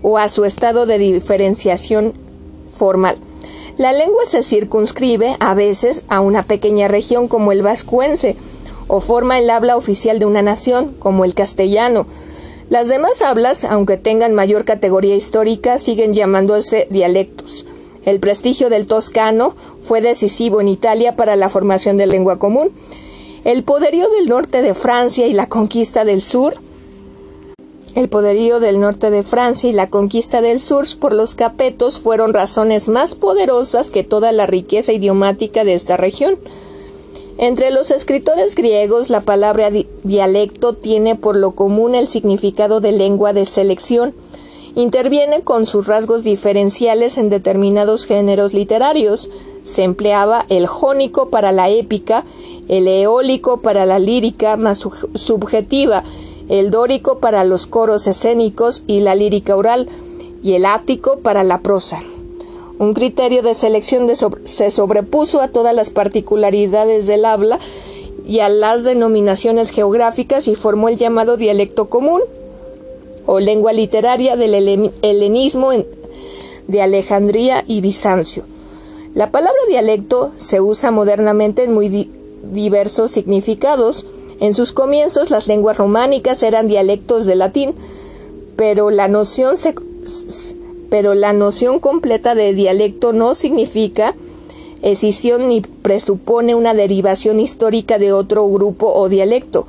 o 0.00 0.16
a 0.16 0.28
su 0.28 0.44
estado 0.44 0.86
de 0.86 0.96
diferenciación 0.98 2.14
formal. 2.70 3.16
La 3.76 3.92
lengua 3.92 4.26
se 4.26 4.44
circunscribe 4.44 5.34
a 5.40 5.54
veces 5.54 6.04
a 6.06 6.20
una 6.20 6.44
pequeña 6.44 6.86
región 6.86 7.26
como 7.26 7.50
el 7.50 7.62
vascuense, 7.62 8.36
o 8.86 9.00
forma 9.00 9.40
el 9.40 9.50
habla 9.50 9.76
oficial 9.76 10.20
de 10.20 10.26
una 10.26 10.42
nación, 10.42 10.94
como 11.00 11.24
el 11.24 11.34
castellano. 11.34 12.06
Las 12.68 12.86
demás 12.86 13.22
hablas, 13.22 13.64
aunque 13.64 13.96
tengan 13.96 14.34
mayor 14.34 14.66
categoría 14.66 15.16
histórica, 15.16 15.80
siguen 15.80 16.14
llamándose 16.14 16.86
dialectos. 16.90 17.66
El 18.04 18.20
prestigio 18.20 18.70
del 18.70 18.86
toscano 18.86 19.52
fue 19.80 20.00
decisivo 20.00 20.60
en 20.60 20.68
Italia 20.68 21.16
para 21.16 21.34
la 21.34 21.48
formación 21.48 21.96
de 21.96 22.06
lengua 22.06 22.38
común. 22.38 22.70
El 23.44 23.62
poderío 23.62 24.08
del 24.10 24.28
norte 24.28 24.62
de 24.62 24.74
Francia 24.74 25.26
y 25.26 25.32
la 25.32 25.48
conquista 25.48 26.04
del 26.04 26.22
sur 26.22 26.54
el 27.98 28.08
poderío 28.08 28.60
del 28.60 28.78
norte 28.78 29.10
de 29.10 29.24
Francia 29.24 29.68
y 29.68 29.72
la 29.72 29.90
conquista 29.90 30.40
del 30.40 30.60
sur 30.60 30.86
por 31.00 31.12
los 31.12 31.34
capetos 31.34 31.98
fueron 31.98 32.32
razones 32.32 32.86
más 32.86 33.16
poderosas 33.16 33.90
que 33.90 34.04
toda 34.04 34.30
la 34.30 34.46
riqueza 34.46 34.92
idiomática 34.92 35.64
de 35.64 35.74
esta 35.74 35.96
región. 35.96 36.38
Entre 37.38 37.72
los 37.72 37.90
escritores 37.90 38.54
griegos, 38.54 39.10
la 39.10 39.22
palabra 39.22 39.70
dialecto 40.04 40.74
tiene 40.74 41.16
por 41.16 41.36
lo 41.36 41.52
común 41.52 41.96
el 41.96 42.06
significado 42.06 42.80
de 42.80 42.92
lengua 42.92 43.32
de 43.32 43.44
selección. 43.44 44.14
Interviene 44.76 45.40
con 45.42 45.66
sus 45.66 45.88
rasgos 45.88 46.22
diferenciales 46.22 47.18
en 47.18 47.30
determinados 47.30 48.06
géneros 48.06 48.54
literarios. 48.54 49.28
Se 49.64 49.82
empleaba 49.82 50.46
el 50.48 50.68
jónico 50.68 51.30
para 51.30 51.50
la 51.50 51.68
épica, 51.68 52.24
el 52.68 52.86
eólico 52.86 53.60
para 53.60 53.86
la 53.86 53.98
lírica 53.98 54.56
más 54.56 54.86
subjetiva, 55.14 56.04
el 56.48 56.70
dórico 56.70 57.18
para 57.18 57.44
los 57.44 57.66
coros 57.66 58.06
escénicos 58.06 58.84
y 58.86 59.00
la 59.00 59.14
lírica 59.14 59.56
oral, 59.56 59.88
y 60.42 60.52
el 60.52 60.66
ático 60.66 61.18
para 61.18 61.42
la 61.42 61.60
prosa. 61.60 62.00
Un 62.78 62.94
criterio 62.94 63.42
de 63.42 63.54
selección 63.54 64.08
se 64.44 64.70
sobrepuso 64.70 65.40
a 65.40 65.48
todas 65.48 65.74
las 65.74 65.90
particularidades 65.90 67.06
del 67.08 67.24
habla 67.24 67.58
y 68.24 68.40
a 68.40 68.48
las 68.48 68.84
denominaciones 68.84 69.70
geográficas 69.70 70.46
y 70.46 70.54
formó 70.54 70.88
el 70.88 70.96
llamado 70.96 71.36
dialecto 71.36 71.88
común 71.88 72.20
o 73.26 73.40
lengua 73.40 73.72
literaria 73.72 74.36
del 74.36 74.92
helenismo 75.02 75.70
de 76.68 76.82
Alejandría 76.82 77.64
y 77.66 77.80
Bizancio. 77.80 78.44
La 79.12 79.32
palabra 79.32 79.60
dialecto 79.68 80.30
se 80.36 80.60
usa 80.60 80.90
modernamente 80.90 81.64
en 81.64 81.74
muy 81.74 81.88
diversos 82.42 83.10
significados. 83.10 84.06
En 84.40 84.54
sus 84.54 84.72
comienzos 84.72 85.30
las 85.30 85.48
lenguas 85.48 85.76
románicas 85.76 86.42
eran 86.42 86.68
dialectos 86.68 87.26
de 87.26 87.36
latín, 87.36 87.74
pero 88.56 88.90
la 88.90 89.08
noción 89.08 89.56
se, 89.56 89.74
pero 90.90 91.14
la 91.14 91.32
noción 91.32 91.80
completa 91.80 92.34
de 92.34 92.54
dialecto 92.54 93.12
no 93.12 93.34
significa 93.34 94.14
escisión 94.82 95.48
ni 95.48 95.60
presupone 95.60 96.54
una 96.54 96.74
derivación 96.74 97.40
histórica 97.40 97.98
de 97.98 98.12
otro 98.12 98.48
grupo 98.48 98.92
o 98.92 99.08
dialecto. 99.08 99.66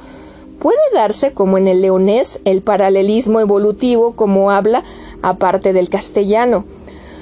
Puede 0.60 0.78
darse, 0.94 1.32
como 1.34 1.58
en 1.58 1.68
el 1.68 1.82
leonés, 1.82 2.42
el 2.44 2.62
paralelismo 2.62 3.40
evolutivo 3.40 4.14
como 4.14 4.52
habla 4.52 4.84
aparte 5.22 5.74
del 5.74 5.90
castellano. 5.90 6.66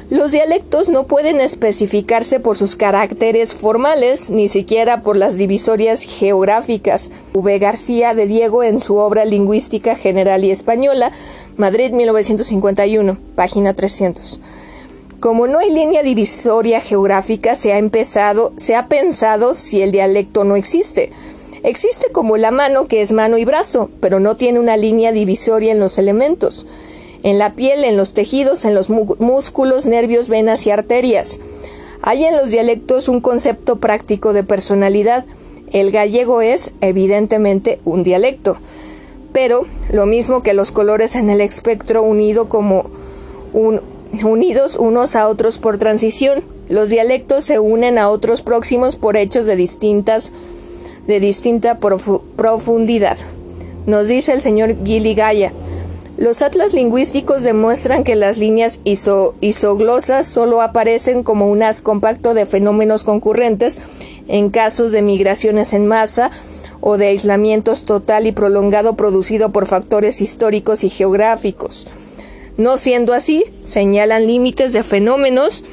Los 0.10 0.32
dialectos 0.32 0.88
no 0.88 1.06
pueden 1.06 1.42
especificarse 1.42 2.40
por 2.40 2.56
sus 2.56 2.78
caracteres 2.78 3.54
formales, 3.54 4.30
ni 4.30 4.48
siquiera 4.48 5.02
por 5.02 5.18
las 5.18 5.36
divisorias 5.36 6.02
geográficas. 6.02 7.12
V. 7.34 7.60
García 7.60 8.14
de 8.14 8.26
Diego 8.26 8.64
en 8.64 8.80
su 8.80 8.96
obra 8.96 9.26
Lingüística 9.26 9.96
General 9.96 10.46
y 10.46 10.52
Española 10.52 11.12
Madrid 11.58 11.92
1951, 11.92 13.18
página 13.36 13.74
300. 13.74 14.40
Como 15.20 15.46
no 15.46 15.60
hay 15.60 15.72
línea 15.74 16.04
divisoria 16.04 16.80
geográfica, 16.80 17.58
se 17.58 17.74
ha 17.74 17.78
empezado, 17.78 18.54
se 18.56 18.76
ha 18.76 18.88
pensado 18.88 19.56
si 19.56 19.82
el 19.82 19.92
dialecto 19.92 20.46
no 20.46 20.56
existe. 20.56 21.12
Existe 21.64 22.14
como 22.14 22.38
la 22.38 22.52
mano 22.52 22.88
que 22.88 23.02
es 23.02 23.12
mano 23.12 23.38
y 23.38 23.44
brazo, 23.44 23.90
pero 24.00 24.22
no 24.22 24.38
tiene 24.38 24.60
una 24.60 24.78
línea 24.78 25.12
divisoria 25.12 25.74
en 25.74 25.80
los 25.80 25.98
elementos, 25.98 26.66
en 27.28 27.38
la 27.38 27.54
piel, 27.54 27.84
en 27.84 27.98
los 27.98 28.14
tejidos, 28.14 28.66
en 28.66 28.74
los 28.74 28.90
músculos, 28.90 29.86
nervios, 29.86 30.30
venas 30.30 30.66
y 30.66 30.72
arterias. 30.72 31.40
Hay 32.02 32.24
en 32.24 32.36
los 32.38 32.50
dialectos 32.50 33.10
un 33.10 33.22
concepto 33.22 33.78
práctico 33.78 34.34
de 34.34 34.44
personalidad. 34.44 35.26
El 35.72 35.92
gallego 35.92 36.42
es, 36.42 36.72
evidentemente, 36.82 37.80
un 37.86 38.04
dialecto 38.04 38.58
pero 39.38 39.68
lo 39.92 40.08
mismo 40.08 40.42
que 40.42 40.56
los 40.56 40.72
colores 40.72 41.16
en 41.16 41.30
el 41.30 41.42
espectro 41.42 42.02
unido 42.02 42.50
como 42.50 42.90
unidos 44.24 44.78
unos 44.78 45.16
a 45.16 45.28
otros 45.28 45.60
por 45.60 45.78
transición. 45.78 46.44
Los 46.70 46.90
dialectos 46.90 47.46
se 47.46 47.60
unen 47.60 48.00
a 48.00 48.10
otros 48.10 48.42
próximos 48.42 48.96
por 48.96 49.16
hechos 49.16 49.46
de 49.46 49.56
distintas 49.56 50.32
de 51.06 51.20
distinta 51.20 51.78
profundidad. 51.78 53.18
Nos 53.86 54.08
dice 54.08 54.34
el 54.34 54.42
señor 54.42 54.76
Gili 54.84 55.14
Gaya. 55.14 55.54
Los 56.18 56.42
atlas 56.42 56.74
lingüísticos 56.74 57.44
demuestran 57.44 58.04
que 58.04 58.16
las 58.16 58.40
líneas 58.40 58.80
isoglosas 58.84 60.26
solo 60.26 60.64
aparecen 60.64 61.22
como 61.22 61.48
un 61.48 61.62
as 61.62 61.84
compacto 61.84 62.34
de 62.34 62.48
fenómenos 62.48 63.04
concurrentes 63.04 63.78
en 64.28 64.50
casos 64.50 64.92
de 64.92 65.04
migraciones 65.04 65.74
en 65.74 65.86
masa 65.86 66.32
o 66.82 66.98
de 66.98 67.10
aislamientos 67.10 67.84
total 67.84 68.26
y 68.26 68.32
prolongado 68.32 68.96
producido 68.96 69.52
por 69.52 69.68
factores 69.68 70.20
históricos 70.20 70.84
y 70.84 70.90
geográficos. 70.90 71.88
No 72.58 72.80
siendo 72.80 73.14
así, 73.14 73.44
señalan 73.64 74.26
límites 74.26 74.74
de 74.74 74.82
fenómenos 74.82 75.64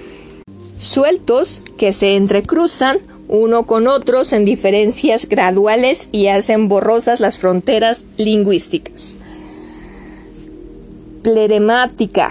sueltos 0.78 1.62
que 1.78 1.94
se 1.94 2.16
entrecruzan 2.16 2.98
uno 3.28 3.64
con 3.64 3.86
otros 3.86 4.34
en 4.34 4.44
diferencias 4.44 5.26
graduales 5.26 6.08
y 6.12 6.26
hacen 6.26 6.68
borrosas 6.68 7.20
las 7.20 7.38
fronteras 7.38 8.04
lingüísticas. 8.18 9.16
Pleremática. 11.24 12.28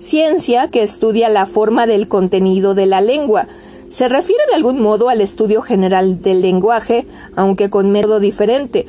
Ciencia 0.00 0.72
que 0.72 0.82
estudia 0.82 1.28
la 1.28 1.46
forma 1.46 1.86
del 1.86 2.08
contenido 2.08 2.74
de 2.74 2.86
la 2.86 3.00
lengua, 3.00 3.46
se 3.88 4.08
refiere 4.08 4.42
de 4.48 4.56
algún 4.56 4.82
modo 4.82 5.08
al 5.08 5.20
estudio 5.20 5.62
general 5.62 6.20
del 6.20 6.40
lenguaje, 6.40 7.06
aunque 7.36 7.70
con 7.70 7.92
método 7.92 8.18
diferente. 8.18 8.86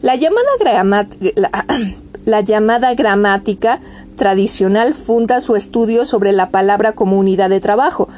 La 0.00 0.16
llamada, 0.16 1.06
la, 2.24 2.40
llamada 2.40 2.94
gramática 2.94 3.80
tradicional 4.16 4.94
funda 4.94 5.42
su 5.42 5.54
estudio 5.54 6.06
sobre 6.06 6.32
la 6.32 6.48
palabra 6.48 6.92
como 6.92 7.18
unidad 7.18 7.50
de 7.50 7.60
trabajo. 7.60 8.08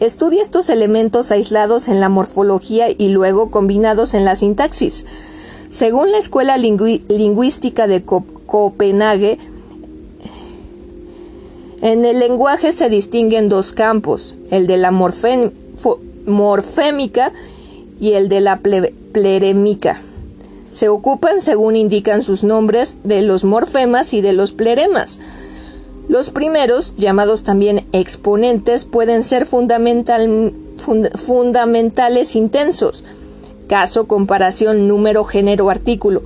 Estudia 0.00 0.40
estos 0.40 0.70
elementos 0.70 1.30
aislados 1.30 1.88
en 1.88 2.00
la 2.00 2.08
morfología 2.08 2.86
y 2.96 3.10
luego 3.10 3.50
combinados 3.50 4.14
en 4.14 4.24
la 4.24 4.36
sintaxis. 4.36 5.04
Según 5.68 6.10
la 6.12 6.18
Escuela 6.18 6.56
Lingüística 6.56 7.86
de 7.86 8.02
Copenhague, 8.02 9.38
en 11.82 12.04
el 12.04 12.18
lenguaje 12.18 12.72
se 12.72 12.88
distinguen 12.88 13.48
dos 13.48 13.72
campos, 13.72 14.34
el 14.50 14.66
de 14.66 14.76
la 14.76 14.90
morfémica 16.26 17.32
y 17.98 18.12
el 18.12 18.28
de 18.28 18.40
la 18.40 18.58
plerémica. 18.58 20.00
Se 20.70 20.88
ocupan, 20.88 21.40
según 21.40 21.76
indican 21.76 22.22
sus 22.22 22.44
nombres, 22.44 22.98
de 23.02 23.22
los 23.22 23.44
morfemas 23.44 24.12
y 24.12 24.20
de 24.20 24.32
los 24.34 24.52
pleremas. 24.52 25.18
Los 26.08 26.30
primeros, 26.30 26.94
llamados 26.96 27.44
también 27.44 27.86
exponentes, 27.92 28.84
pueden 28.84 29.22
ser 29.22 29.46
fundamental, 29.46 30.52
fundamentales 31.14 32.36
intensos, 32.36 33.04
caso, 33.68 34.06
comparación, 34.06 34.86
número, 34.86 35.24
género, 35.24 35.70
artículo, 35.70 36.22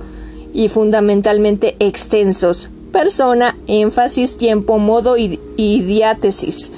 y 0.53 0.69
fundamentalmente 0.69 1.75
extensos, 1.79 2.69
persona, 2.95 3.57
énfasis, 3.67 4.37
tiempo, 4.37 4.79
modo 4.79 5.17
y, 5.17 5.37
diátesis. 5.57 6.71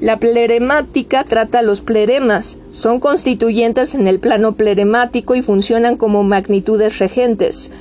La 0.00 0.20
pleremática 0.20 1.24
trata 1.24 1.62
los 1.62 1.80
pleremas, 1.80 2.58
son 2.72 3.00
constituyentes 3.00 3.96
en 3.96 4.06
el 4.06 4.20
plano 4.20 4.52
pleremático 4.52 5.34
y 5.34 5.42
funcionan 5.42 5.96
como 5.96 6.22
magnitudes 6.22 7.00
regentes. 7.00 7.72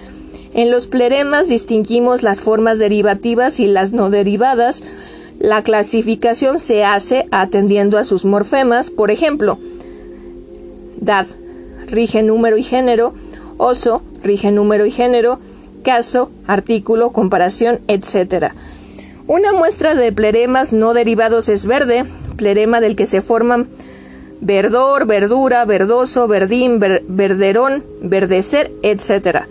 En 0.56 0.72
los 0.72 0.88
pleremas 0.88 1.50
distinguimos 1.50 2.24
las 2.24 2.42
formas 2.42 2.80
derivativas 2.80 3.60
y 3.60 3.68
las 3.68 3.94
no 3.94 4.10
derivadas. 4.10 4.82
La 5.38 5.62
clasificación 5.62 6.60
se 6.60 6.84
hace 6.84 7.28
atendiendo 7.30 8.00
a 8.00 8.06
sus 8.06 8.26
morfemas, 8.26 8.90
por 8.90 9.12
ejemplo, 9.12 9.60
dad, 11.00 11.28
rige 11.86 12.24
número 12.24 12.58
y 12.58 12.64
género, 12.64 13.14
oso, 13.58 14.02
rige 14.24 14.52
número 14.52 14.88
y 14.88 14.92
género, 14.92 15.38
caso, 15.82 16.32
artículo, 16.48 17.12
comparación, 17.12 17.80
etc. 17.88 18.54
Una 19.28 19.54
muestra 19.54 19.96
de 19.96 20.12
pleremas 20.12 20.74
no 20.74 20.94
derivados 20.94 21.50
es 21.50 21.66
verde, 21.66 22.06
plerema 22.38 22.82
del 22.82 22.96
que 22.96 23.06
se 23.06 23.22
forman 23.22 23.68
verdor, 24.42 25.06
verdura, 25.06 25.64
verdoso, 25.66 26.28
verdín, 26.28 26.80
verderón, 26.80 27.84
verdecer, 28.02 28.72
etc. 28.82 29.46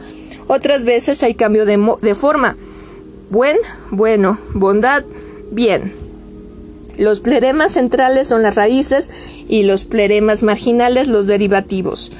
Otras 0.48 0.84
veces 0.84 1.22
hay 1.22 1.34
cambio 1.34 1.64
de, 1.64 1.78
de 2.02 2.14
forma. 2.14 2.56
Buen, 3.30 3.56
bueno, 3.90 4.38
bondad, 4.52 5.04
bien. 5.52 5.92
Los 6.98 7.20
pleremas 7.20 7.72
centrales 7.72 8.28
son 8.28 8.42
las 8.42 8.56
raíces 8.56 9.10
y 9.48 9.62
los 9.62 9.84
pleremas 9.84 10.42
marginales 10.42 11.08
los 11.08 11.26
derivativos. 11.26 12.12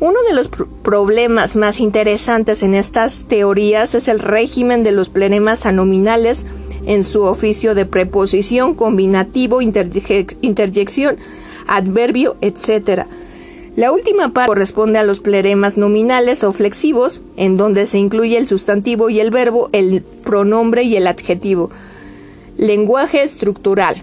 Uno 0.00 0.22
de 0.26 0.32
los 0.32 0.48
problemas 0.48 1.56
más 1.56 1.78
interesantes 1.78 2.62
en 2.62 2.74
estas 2.74 3.24
teorías 3.24 3.94
es 3.94 4.08
el 4.08 4.18
régimen 4.18 4.82
de 4.82 4.92
los 4.92 5.10
pleremas 5.10 5.66
anominales 5.66 6.46
en 6.86 7.04
su 7.04 7.24
oficio 7.24 7.74
de 7.74 7.84
preposición, 7.84 8.72
combinativo, 8.72 9.60
interjección, 9.60 11.18
adverbio, 11.66 12.36
etc. 12.40 13.02
La 13.76 13.92
última 13.92 14.30
parte 14.30 14.48
corresponde 14.48 14.98
a 14.98 15.02
los 15.02 15.20
pleremas 15.20 15.76
nominales 15.76 16.44
o 16.44 16.54
flexivos, 16.54 17.20
en 17.36 17.58
donde 17.58 17.84
se 17.84 17.98
incluye 17.98 18.38
el 18.38 18.46
sustantivo 18.46 19.10
y 19.10 19.20
el 19.20 19.30
verbo, 19.30 19.68
el 19.72 20.02
pronombre 20.24 20.82
y 20.84 20.96
el 20.96 21.08
adjetivo. 21.08 21.70
Lenguaje 22.56 23.22
estructural. 23.22 24.02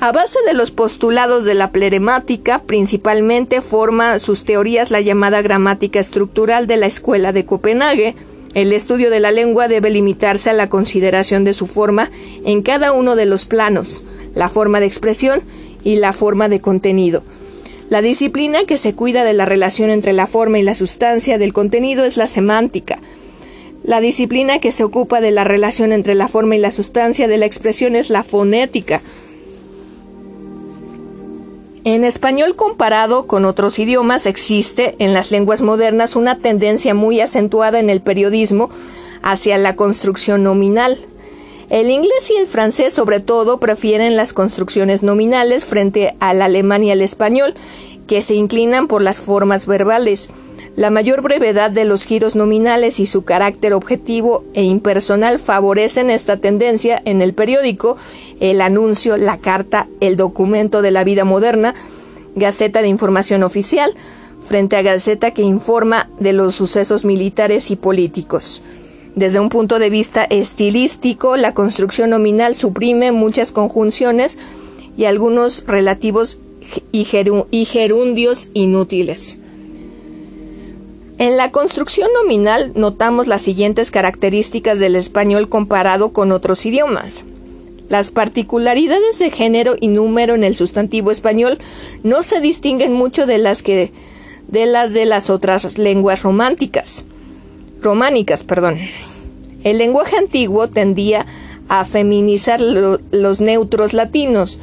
A 0.00 0.12
base 0.12 0.38
de 0.46 0.54
los 0.54 0.70
postulados 0.70 1.44
de 1.44 1.54
la 1.54 1.70
pleremática, 1.70 2.60
principalmente 2.60 3.62
forma 3.62 4.18
sus 4.18 4.44
teorías 4.44 4.90
la 4.90 5.00
llamada 5.00 5.42
gramática 5.42 6.00
estructural 6.00 6.66
de 6.66 6.76
la 6.76 6.86
Escuela 6.86 7.32
de 7.32 7.44
Copenhague. 7.44 8.14
El 8.54 8.72
estudio 8.72 9.10
de 9.10 9.20
la 9.20 9.30
lengua 9.30 9.68
debe 9.68 9.90
limitarse 9.90 10.50
a 10.50 10.52
la 10.52 10.68
consideración 10.68 11.44
de 11.44 11.54
su 11.54 11.66
forma 11.66 12.10
en 12.44 12.62
cada 12.62 12.92
uno 12.92 13.16
de 13.16 13.26
los 13.26 13.46
planos, 13.46 14.04
la 14.34 14.48
forma 14.48 14.80
de 14.80 14.86
expresión 14.86 15.42
y 15.82 15.96
la 15.96 16.12
forma 16.12 16.48
de 16.48 16.60
contenido. 16.60 17.22
La 17.90 18.00
disciplina 18.00 18.64
que 18.64 18.78
se 18.78 18.94
cuida 18.94 19.24
de 19.24 19.34
la 19.34 19.44
relación 19.44 19.90
entre 19.90 20.12
la 20.12 20.26
forma 20.26 20.58
y 20.58 20.62
la 20.62 20.74
sustancia 20.74 21.38
del 21.38 21.52
contenido 21.52 22.04
es 22.04 22.16
la 22.16 22.26
semántica. 22.26 22.98
La 23.82 24.00
disciplina 24.00 24.58
que 24.58 24.72
se 24.72 24.82
ocupa 24.82 25.20
de 25.20 25.30
la 25.30 25.44
relación 25.44 25.92
entre 25.92 26.14
la 26.14 26.28
forma 26.28 26.56
y 26.56 26.58
la 26.58 26.70
sustancia 26.70 27.28
de 27.28 27.36
la 27.36 27.44
expresión 27.44 27.94
es 27.96 28.08
la 28.08 28.22
fonética. 28.22 29.02
En 31.84 32.02
español 32.02 32.56
comparado 32.56 33.26
con 33.26 33.44
otros 33.44 33.78
idiomas 33.78 34.24
existe 34.24 34.96
en 35.00 35.12
las 35.12 35.30
lenguas 35.30 35.60
modernas 35.60 36.16
una 36.16 36.38
tendencia 36.38 36.94
muy 36.94 37.20
acentuada 37.20 37.78
en 37.78 37.90
el 37.90 38.00
periodismo 38.00 38.70
hacia 39.22 39.58
la 39.58 39.76
construcción 39.76 40.42
nominal. 40.42 40.98
El 41.68 41.90
inglés 41.90 42.30
y 42.30 42.36
el 42.36 42.46
francés 42.46 42.94
sobre 42.94 43.20
todo 43.20 43.60
prefieren 43.60 44.16
las 44.16 44.32
construcciones 44.32 45.02
nominales 45.02 45.66
frente 45.66 46.16
al 46.20 46.40
alemán 46.40 46.84
y 46.84 46.90
al 46.90 47.02
español, 47.02 47.54
que 48.06 48.22
se 48.22 48.34
inclinan 48.34 48.88
por 48.88 49.02
las 49.02 49.20
formas 49.20 49.66
verbales. 49.66 50.30
La 50.76 50.90
mayor 50.90 51.22
brevedad 51.22 51.70
de 51.70 51.84
los 51.84 52.04
giros 52.04 52.34
nominales 52.34 52.98
y 52.98 53.06
su 53.06 53.22
carácter 53.22 53.74
objetivo 53.74 54.42
e 54.54 54.64
impersonal 54.64 55.38
favorecen 55.38 56.10
esta 56.10 56.38
tendencia 56.38 57.00
en 57.04 57.22
el 57.22 57.32
periódico, 57.32 57.96
el 58.40 58.60
anuncio, 58.60 59.16
la 59.16 59.38
carta, 59.38 59.86
el 60.00 60.16
documento 60.16 60.82
de 60.82 60.90
la 60.90 61.04
vida 61.04 61.24
moderna, 61.24 61.76
Gaceta 62.34 62.82
de 62.82 62.88
Información 62.88 63.44
Oficial, 63.44 63.94
frente 64.42 64.76
a 64.76 64.82
Gaceta 64.82 65.30
que 65.30 65.42
informa 65.42 66.10
de 66.18 66.32
los 66.32 66.56
sucesos 66.56 67.04
militares 67.04 67.70
y 67.70 67.76
políticos. 67.76 68.60
Desde 69.14 69.38
un 69.38 69.50
punto 69.50 69.78
de 69.78 69.90
vista 69.90 70.24
estilístico, 70.24 71.36
la 71.36 71.54
construcción 71.54 72.10
nominal 72.10 72.56
suprime 72.56 73.12
muchas 73.12 73.52
conjunciones 73.52 74.38
y 74.96 75.04
algunos 75.04 75.64
relativos 75.68 76.40
y, 76.90 77.04
gerundios 77.04 78.48
inútiles. 78.54 79.38
En 81.24 81.36
la 81.38 81.52
construcción 81.52 82.10
nominal 82.12 82.72
notamos 82.74 83.28
las 83.28 83.40
siguientes 83.40 83.90
características 83.90 84.78
del 84.78 84.94
español 84.94 85.48
comparado 85.48 86.12
con 86.12 86.32
otros 86.32 86.66
idiomas. 86.66 87.24
Las 87.88 88.10
particularidades 88.10 89.20
de 89.20 89.30
género 89.30 89.74
y 89.80 89.88
número 89.88 90.34
en 90.34 90.44
el 90.44 90.54
sustantivo 90.54 91.10
español 91.10 91.56
no 92.02 92.22
se 92.22 92.42
distinguen 92.42 92.92
mucho 92.92 93.24
de 93.24 93.38
las 93.38 93.62
que 93.62 93.90
de 94.48 94.66
las 94.66 94.92
de 94.92 95.06
las 95.06 95.30
otras 95.30 95.78
lenguas 95.78 96.22
románticas. 96.22 97.06
Románicas, 97.80 98.42
perdón. 98.42 98.76
El 99.62 99.78
lenguaje 99.78 100.18
antiguo 100.18 100.68
tendía 100.68 101.24
a 101.70 101.86
feminizar 101.86 102.60
los 102.60 103.40
neutros 103.40 103.94
latinos. 103.94 104.58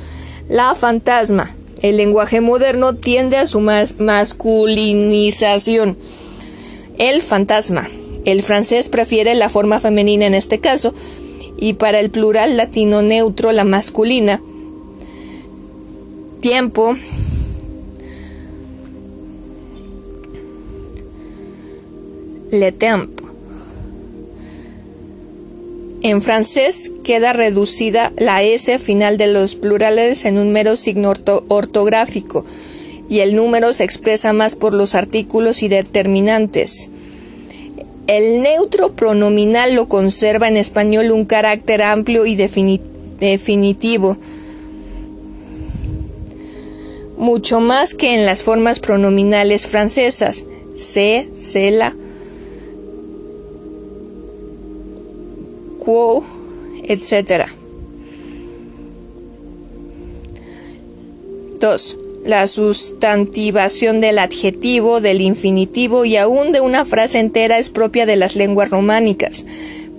La 0.48 0.76
fantasma. 0.76 1.56
El 1.82 1.98
lenguaje 1.98 2.40
moderno 2.40 2.94
tiende 2.94 3.38
a 3.38 3.48
su 3.48 3.62
masculinización 3.62 5.98
el 6.98 7.22
fantasma. 7.22 7.88
El 8.26 8.44
francés 8.44 8.90
prefiere 8.90 9.34
la 9.36 9.50
forma 9.50 9.80
femenina 9.80 10.26
en 10.26 10.34
este 10.34 10.60
caso, 10.60 10.94
y 11.58 11.74
para 11.74 12.00
el 12.00 12.12
plural 12.12 12.58
latino 12.58 13.02
neutro 13.02 13.52
la 13.52 13.64
masculina. 13.64 14.42
Tiempo. 16.40 16.96
Le 22.52 22.72
temps. 22.72 23.10
En 26.04 26.22
francés 26.22 26.92
queda 27.04 27.32
reducida 27.32 28.12
la 28.18 28.42
S 28.42 28.80
final 28.80 29.18
de 29.18 29.28
los 29.28 29.56
plurales 29.56 30.26
en 30.26 30.40
un 30.40 30.52
mero 30.52 30.76
signo 30.76 31.14
ortográfico 31.48 32.44
y 33.12 33.20
el 33.20 33.36
número 33.36 33.74
se 33.74 33.84
expresa 33.84 34.32
más 34.32 34.56
por 34.56 34.74
los 34.74 34.96
artículos 34.96 35.64
y 35.64 35.68
determinantes. 35.68 36.90
El 38.08 38.42
neutro 38.42 38.94
pronominal 38.94 39.76
lo 39.76 39.90
conserva 39.90 40.48
en 40.48 40.56
español 40.56 41.12
un 41.12 41.26
carácter 41.26 41.82
amplio 41.82 42.26
y 42.26 42.38
definitivo, 42.38 44.16
mucho 47.18 47.60
más 47.60 47.96
que 47.96 48.16
en 48.16 48.26
las 48.26 48.44
formas 48.44 48.80
pronominales 48.80 49.68
francesas, 49.68 50.46
se, 50.78 51.28
cela, 51.34 51.94
quo, 55.84 56.24
etc. 56.88 57.48
2 61.60 61.98
la 62.24 62.46
sustantivación 62.48 64.00
del 64.00 64.20
adjetivo, 64.20 65.02
del 65.02 65.22
infinitivo 65.22 66.06
y 66.06 66.18
aún 66.18 66.52
de 66.52 66.62
una 66.62 66.86
frase 66.86 67.20
entera 67.20 67.58
es 67.58 67.70
propia 67.70 68.06
de 68.06 68.16
las 68.16 68.36
lenguas 68.36 68.70
románicas, 68.70 69.46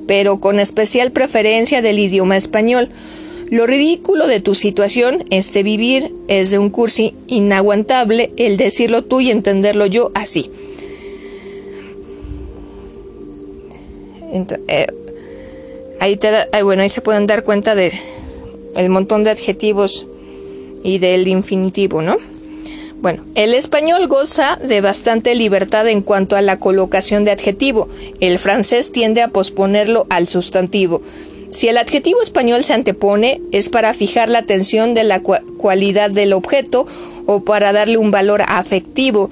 pero 0.06 0.40
con 0.40 0.60
especial 0.60 1.10
preferencia 1.10 1.82
del 1.82 1.98
idioma 1.98 2.36
español. 2.36 2.90
Lo 3.50 3.66
ridículo 3.66 4.28
de 4.28 4.40
tu 4.40 4.54
situación, 4.54 5.24
este 5.30 5.62
vivir, 5.62 6.14
es 6.28 6.50
de 6.50 6.58
un 6.58 6.70
cursi 6.70 7.14
inaguantable 7.26 8.32
el 8.36 8.56
decirlo 8.56 9.04
tú 9.04 9.20
y 9.20 9.30
entenderlo 9.30 9.84
yo 9.86 10.10
así. 10.14 10.50
Eh, 14.68 14.86
ahí, 16.00 16.16
te 16.16 16.30
bueno, 16.62 16.82
ahí 16.82 16.88
se 16.88 17.02
pueden 17.02 17.26
dar 17.26 17.44
cuenta 17.44 17.74
de 17.74 17.92
el 18.74 18.88
montón 18.88 19.24
de 19.24 19.30
adjetivos 19.30 20.06
y 20.82 20.98
del 20.98 21.28
infinitivo, 21.28 22.02
¿no? 22.02 22.16
Bueno, 23.02 23.24
el 23.34 23.52
español 23.54 24.06
goza 24.06 24.56
de 24.62 24.80
bastante 24.80 25.34
libertad 25.34 25.88
en 25.88 26.02
cuanto 26.02 26.36
a 26.36 26.40
la 26.40 26.60
colocación 26.60 27.24
de 27.24 27.32
adjetivo. 27.32 27.88
El 28.20 28.38
francés 28.38 28.92
tiende 28.92 29.22
a 29.22 29.28
posponerlo 29.28 30.06
al 30.08 30.28
sustantivo. 30.28 31.02
Si 31.50 31.66
el 31.66 31.78
adjetivo 31.78 32.22
español 32.22 32.62
se 32.62 32.74
antepone, 32.74 33.42
es 33.50 33.68
para 33.68 33.92
fijar 33.92 34.28
la 34.28 34.38
atención 34.38 34.94
de 34.94 35.02
la 35.02 35.20
cualidad 35.20 36.12
del 36.12 36.32
objeto 36.32 36.86
o 37.26 37.40
para 37.44 37.72
darle 37.72 37.98
un 37.98 38.12
valor 38.12 38.42
afectivo, 38.46 39.30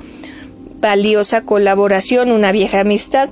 valiosa 0.80 1.44
colaboración, 1.44 2.32
una 2.32 2.50
vieja 2.50 2.80
amistad. 2.80 3.30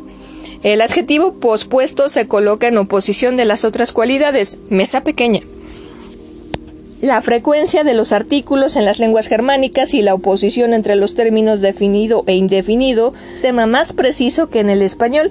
El 0.62 0.80
adjetivo 0.80 1.34
pospuesto 1.34 2.08
se 2.08 2.28
coloca 2.28 2.68
en 2.68 2.78
oposición 2.78 3.36
de 3.36 3.44
las 3.44 3.64
otras 3.64 3.92
cualidades, 3.92 4.58
mesa 4.70 5.02
pequeña. 5.02 5.40
La 7.00 7.22
frecuencia 7.22 7.84
de 7.84 7.94
los 7.94 8.10
artículos 8.10 8.74
en 8.74 8.84
las 8.84 8.98
lenguas 8.98 9.28
germánicas 9.28 9.94
y 9.94 10.02
la 10.02 10.14
oposición 10.14 10.74
entre 10.74 10.96
los 10.96 11.14
términos 11.14 11.60
definido 11.60 12.24
e 12.26 12.34
indefinido, 12.34 13.14
tema 13.40 13.66
más 13.66 13.92
preciso 13.92 14.50
que 14.50 14.58
en 14.58 14.68
el 14.68 14.82
español. 14.82 15.30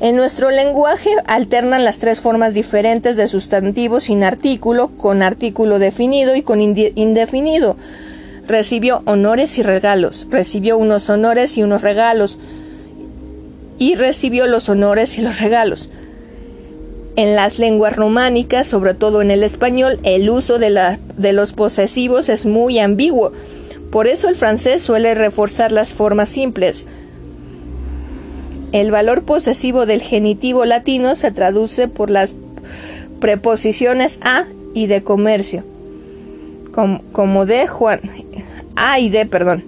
En 0.00 0.16
nuestro 0.16 0.50
lenguaje 0.50 1.10
alternan 1.26 1.84
las 1.84 2.00
tres 2.00 2.20
formas 2.20 2.52
diferentes 2.52 3.16
de 3.16 3.28
sustantivo 3.28 4.00
sin 4.00 4.24
artículo, 4.24 4.88
con 4.96 5.22
artículo 5.22 5.78
definido 5.78 6.34
y 6.34 6.42
con 6.42 6.60
indefinido. 6.60 7.76
Recibió 8.48 9.02
honores 9.04 9.56
y 9.58 9.62
regalos, 9.62 10.26
recibió 10.30 10.76
unos 10.78 11.08
honores 11.10 11.58
y 11.58 11.62
unos 11.62 11.82
regalos, 11.82 12.40
y 13.78 13.94
recibió 13.94 14.48
los 14.48 14.68
honores 14.68 15.16
y 15.16 15.22
los 15.22 15.40
regalos. 15.40 15.90
En 17.18 17.34
las 17.34 17.58
lenguas 17.58 17.96
románicas, 17.96 18.68
sobre 18.68 18.94
todo 18.94 19.22
en 19.22 19.32
el 19.32 19.42
español, 19.42 19.98
el 20.04 20.30
uso 20.30 20.60
de, 20.60 21.32
los 21.32 21.52
posesivos 21.52 22.28
es 22.28 22.46
muy 22.46 22.78
ambiguo. 22.78 23.32
Por 23.90 24.06
eso 24.06 24.28
el 24.28 24.36
francés 24.36 24.82
suele 24.82 25.16
reforzar 25.16 25.72
las 25.72 25.92
formas 25.92 26.28
simples. 26.28 26.86
El 28.70 28.92
valor 28.92 29.24
posesivo 29.24 29.84
del 29.84 30.00
genitivo 30.00 30.64
latino 30.64 31.16
se 31.16 31.32
traduce 31.32 31.88
por 31.88 32.08
las 32.08 32.36
preposiciones 33.18 34.20
a 34.22 34.44
y 34.72 34.86
de 34.86 35.02
comercio, 35.02 35.64
como, 36.72 37.02
como 37.10 37.46
de 37.46 37.66
Juan, 37.66 38.00
a 38.76 39.00
y 39.00 39.08
de, 39.08 39.26
perdón, 39.26 39.64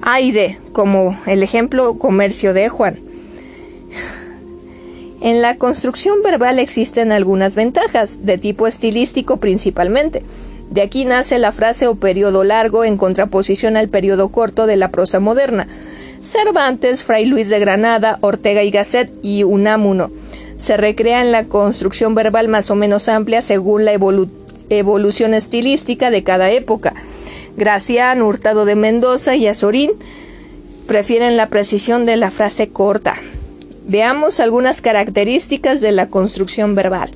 a 0.00 0.22
y 0.22 0.30
de, 0.30 0.56
como 0.72 1.20
el 1.26 1.42
ejemplo 1.42 1.98
comercio 1.98 2.54
de 2.54 2.70
Juan. 2.70 3.07
En 5.20 5.42
la 5.42 5.56
construcción 5.56 6.22
verbal 6.22 6.58
existen 6.58 7.10
algunas 7.10 7.56
ventajas, 7.56 8.24
de 8.24 8.38
tipo 8.38 8.66
estilístico 8.66 9.38
principalmente. 9.38 10.22
De 10.70 10.80
aquí 10.82 11.04
nace 11.04 11.38
la 11.38 11.50
frase 11.50 11.86
o 11.88 11.96
periodo 11.96 12.44
largo 12.44 12.84
en 12.84 12.96
contraposición 12.96 13.76
al 13.76 13.88
periodo 13.88 14.28
corto 14.28 14.66
de 14.66 14.76
la 14.76 14.90
prosa 14.90 15.18
moderna. 15.18 15.66
Cervantes, 16.20 17.02
Fray 17.02 17.24
Luis 17.24 17.48
de 17.48 17.58
Granada, 17.58 18.18
Ortega 18.20 18.62
y 18.62 18.70
Gasset 18.70 19.12
y 19.22 19.44
Unamuno. 19.44 20.10
Se 20.56 20.76
recrea 20.76 21.20
en 21.20 21.32
la 21.32 21.44
construcción 21.44 22.14
verbal 22.14 22.48
más 22.48 22.70
o 22.70 22.74
menos 22.74 23.08
amplia 23.08 23.42
según 23.42 23.84
la 23.84 23.92
evolución 24.68 25.34
estilística 25.34 26.10
de 26.10 26.22
cada 26.22 26.50
época. 26.50 26.94
Gracián, 27.56 28.22
Hurtado 28.22 28.64
de 28.64 28.76
Mendoza 28.76 29.36
y 29.36 29.46
Azorín 29.46 29.92
prefieren 30.86 31.36
la 31.36 31.48
precisión 31.48 32.06
de 32.06 32.16
la 32.16 32.30
frase 32.30 32.68
corta. 32.68 33.14
Veamos 33.88 34.38
algunas 34.38 34.82
características 34.82 35.80
de 35.80 35.92
la 35.92 36.08
construcción 36.08 36.74
verbal. 36.74 37.10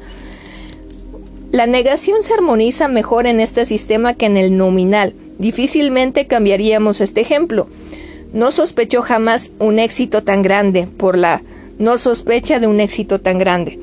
La 1.51 1.67
negación 1.67 2.23
se 2.23 2.33
armoniza 2.33 2.89
mejor 2.89 3.27
en 3.27 3.41
este 3.41 3.67
sistema 3.67 4.15
que 4.15 4.25
en 4.25 4.39
el 4.39 4.57
nominal. 4.57 5.13
Difícilmente 5.39 6.27
cambiaríamos 6.27 7.03
este 7.03 7.21
ejemplo. 7.21 7.69
No 8.33 8.51
sospechó 8.51 9.03
jamás 9.03 9.53
un 9.59 9.79
éxito 9.79 10.25
tan 10.25 10.43
grande 10.43 10.89
por 10.97 11.19
la 11.19 11.43
no 11.79 11.99
sospecha 11.99 12.59
de 12.59 12.67
un 12.67 12.81
éxito 12.81 13.21
tan 13.21 13.39
grande. 13.39 13.79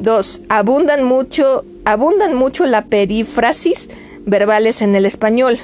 2. 0.00 0.42
Abundan 0.48 1.02
mucho, 1.04 1.66
abundan 1.84 2.34
mucho 2.34 2.64
la 2.64 2.86
perífrasis 2.86 3.90
verbales 4.24 4.80
en 4.80 4.94
el 4.94 5.04
español 5.04 5.58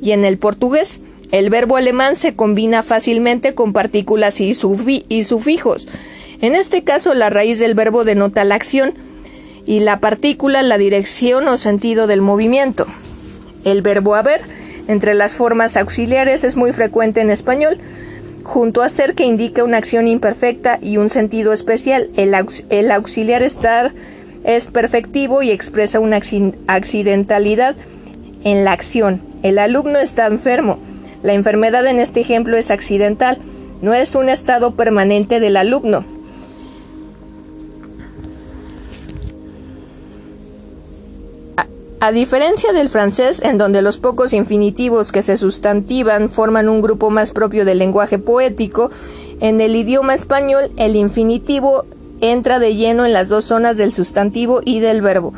y 0.00 0.12
en 0.12 0.24
el 0.24 0.38
portugués. 0.38 1.00
El 1.32 1.50
verbo 1.50 1.76
alemán 1.76 2.14
se 2.14 2.34
combina 2.34 2.82
fácilmente 2.82 3.54
con 3.54 3.72
partículas 3.72 4.40
y, 4.40 4.54
sufijos. 4.54 5.88
En 6.40 6.54
este 6.54 6.84
caso, 6.84 7.14
la 7.14 7.30
raíz 7.30 7.58
del 7.58 7.74
verbo 7.74 8.04
denota 8.04 8.44
la 8.44 8.54
acción 8.54 8.94
y 9.64 9.80
la 9.80 9.98
partícula 9.98 10.62
la 10.62 10.78
dirección 10.78 11.48
o 11.48 11.56
sentido 11.56 12.06
del 12.06 12.20
movimiento. 12.20 12.86
El 13.64 13.82
verbo 13.82 14.14
haber, 14.14 14.42
entre 14.86 15.14
las 15.14 15.34
formas 15.34 15.76
auxiliares, 15.76 16.44
es 16.44 16.56
muy 16.56 16.72
frecuente 16.72 17.20
en 17.20 17.30
español, 17.30 17.78
junto 18.44 18.82
a 18.82 18.88
ser 18.88 19.14
que 19.14 19.24
indica 19.24 19.64
una 19.64 19.78
acción 19.78 20.06
imperfecta 20.06 20.78
y 20.80 20.98
un 20.98 21.08
sentido 21.08 21.52
especial. 21.52 22.10
El 22.16 22.90
auxiliar 22.92 23.42
estar 23.42 23.92
es 24.44 24.68
perfectivo 24.68 25.42
y 25.42 25.50
expresa 25.50 25.98
una 25.98 26.20
accidentalidad 26.68 27.74
en 28.44 28.64
la 28.64 28.70
acción. 28.70 29.20
El 29.42 29.58
alumno 29.58 29.98
está 29.98 30.26
enfermo. 30.26 30.78
La 31.26 31.32
enfermedad 31.32 31.84
en 31.86 31.98
este 31.98 32.20
ejemplo 32.20 32.56
es 32.56 32.70
accidental, 32.70 33.38
no 33.82 33.94
es 33.94 34.14
un 34.14 34.28
estado 34.28 34.76
permanente 34.76 35.40
del 35.40 35.56
alumno. 35.56 36.04
A 41.98 42.12
diferencia 42.12 42.72
del 42.72 42.88
francés, 42.88 43.42
en 43.42 43.58
donde 43.58 43.82
los 43.82 43.98
pocos 43.98 44.32
infinitivos 44.32 45.10
que 45.10 45.22
se 45.22 45.36
sustantivan 45.36 46.30
forman 46.30 46.68
un 46.68 46.80
grupo 46.80 47.10
más 47.10 47.32
propio 47.32 47.64
del 47.64 47.78
lenguaje 47.78 48.20
poético, 48.20 48.92
en 49.40 49.60
el 49.60 49.74
idioma 49.74 50.14
español 50.14 50.70
el 50.76 50.94
infinitivo 50.94 51.86
entra 52.20 52.60
de 52.60 52.76
lleno 52.76 53.04
en 53.04 53.12
las 53.12 53.28
dos 53.28 53.46
zonas 53.46 53.76
del 53.78 53.92
sustantivo 53.92 54.60
y 54.64 54.78
del 54.78 55.02
verbo. 55.02 55.34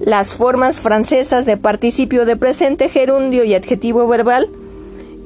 Las 0.00 0.34
formas 0.34 0.80
francesas 0.80 1.46
de 1.46 1.56
participio 1.56 2.24
de 2.24 2.36
presente, 2.36 2.88
gerundio 2.88 3.44
y 3.44 3.54
adjetivo 3.54 4.08
verbal 4.08 4.50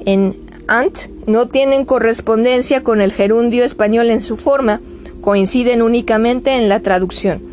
en 0.07 0.34
ant 0.66 1.09
no 1.26 1.48
tienen 1.48 1.84
correspondencia 1.84 2.82
con 2.82 3.01
el 3.01 3.12
gerundio 3.12 3.64
español 3.64 4.11
en 4.11 4.20
su 4.20 4.36
forma, 4.36 4.80
coinciden 5.20 5.82
únicamente 5.82 6.57
en 6.57 6.68
la 6.68 6.80
traducción. 6.80 7.51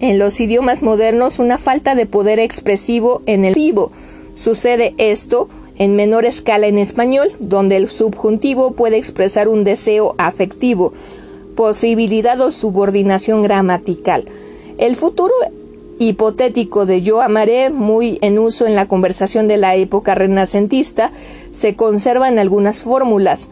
en 0.00 0.18
los 0.18 0.40
idiomas 0.40 0.82
modernos 0.82 1.38
una 1.38 1.58
falta 1.58 1.94
de 1.94 2.06
poder 2.06 2.38
expresivo 2.38 3.22
en 3.26 3.44
el 3.44 3.54
vivo. 3.54 3.90
Sucede 4.34 4.94
esto 4.98 5.48
en 5.78 5.96
menor 5.96 6.24
escala 6.24 6.66
en 6.66 6.78
español, 6.78 7.32
donde 7.38 7.76
el 7.76 7.88
subjuntivo 7.88 8.72
puede 8.72 8.96
expresar 8.96 9.48
un 9.48 9.64
deseo 9.64 10.14
afectivo, 10.18 10.92
posibilidad 11.54 12.40
o 12.40 12.50
subordinación 12.50 13.42
gramatical. 13.42 14.24
El 14.78 14.96
futuro 14.96 15.34
hipotético 15.98 16.86
de 16.86 17.02
yo 17.02 17.22
amaré, 17.22 17.70
muy 17.70 18.18
en 18.22 18.38
uso 18.38 18.66
en 18.66 18.74
la 18.74 18.86
conversación 18.86 19.48
de 19.48 19.56
la 19.56 19.74
época 19.74 20.14
renacentista, 20.14 21.12
se 21.50 21.74
conserva 21.74 22.28
en 22.28 22.38
algunas 22.38 22.80
fórmulas, 22.82 23.48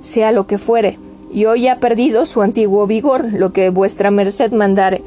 sea 0.00 0.32
lo 0.32 0.46
que 0.46 0.58
fuere, 0.58 0.98
y 1.32 1.46
hoy 1.46 1.68
ha 1.68 1.80
perdido 1.80 2.26
su 2.26 2.42
antiguo 2.42 2.86
vigor, 2.86 3.32
lo 3.32 3.52
que 3.52 3.70
vuestra 3.70 4.10
merced 4.10 4.52
mandare. 4.52 5.02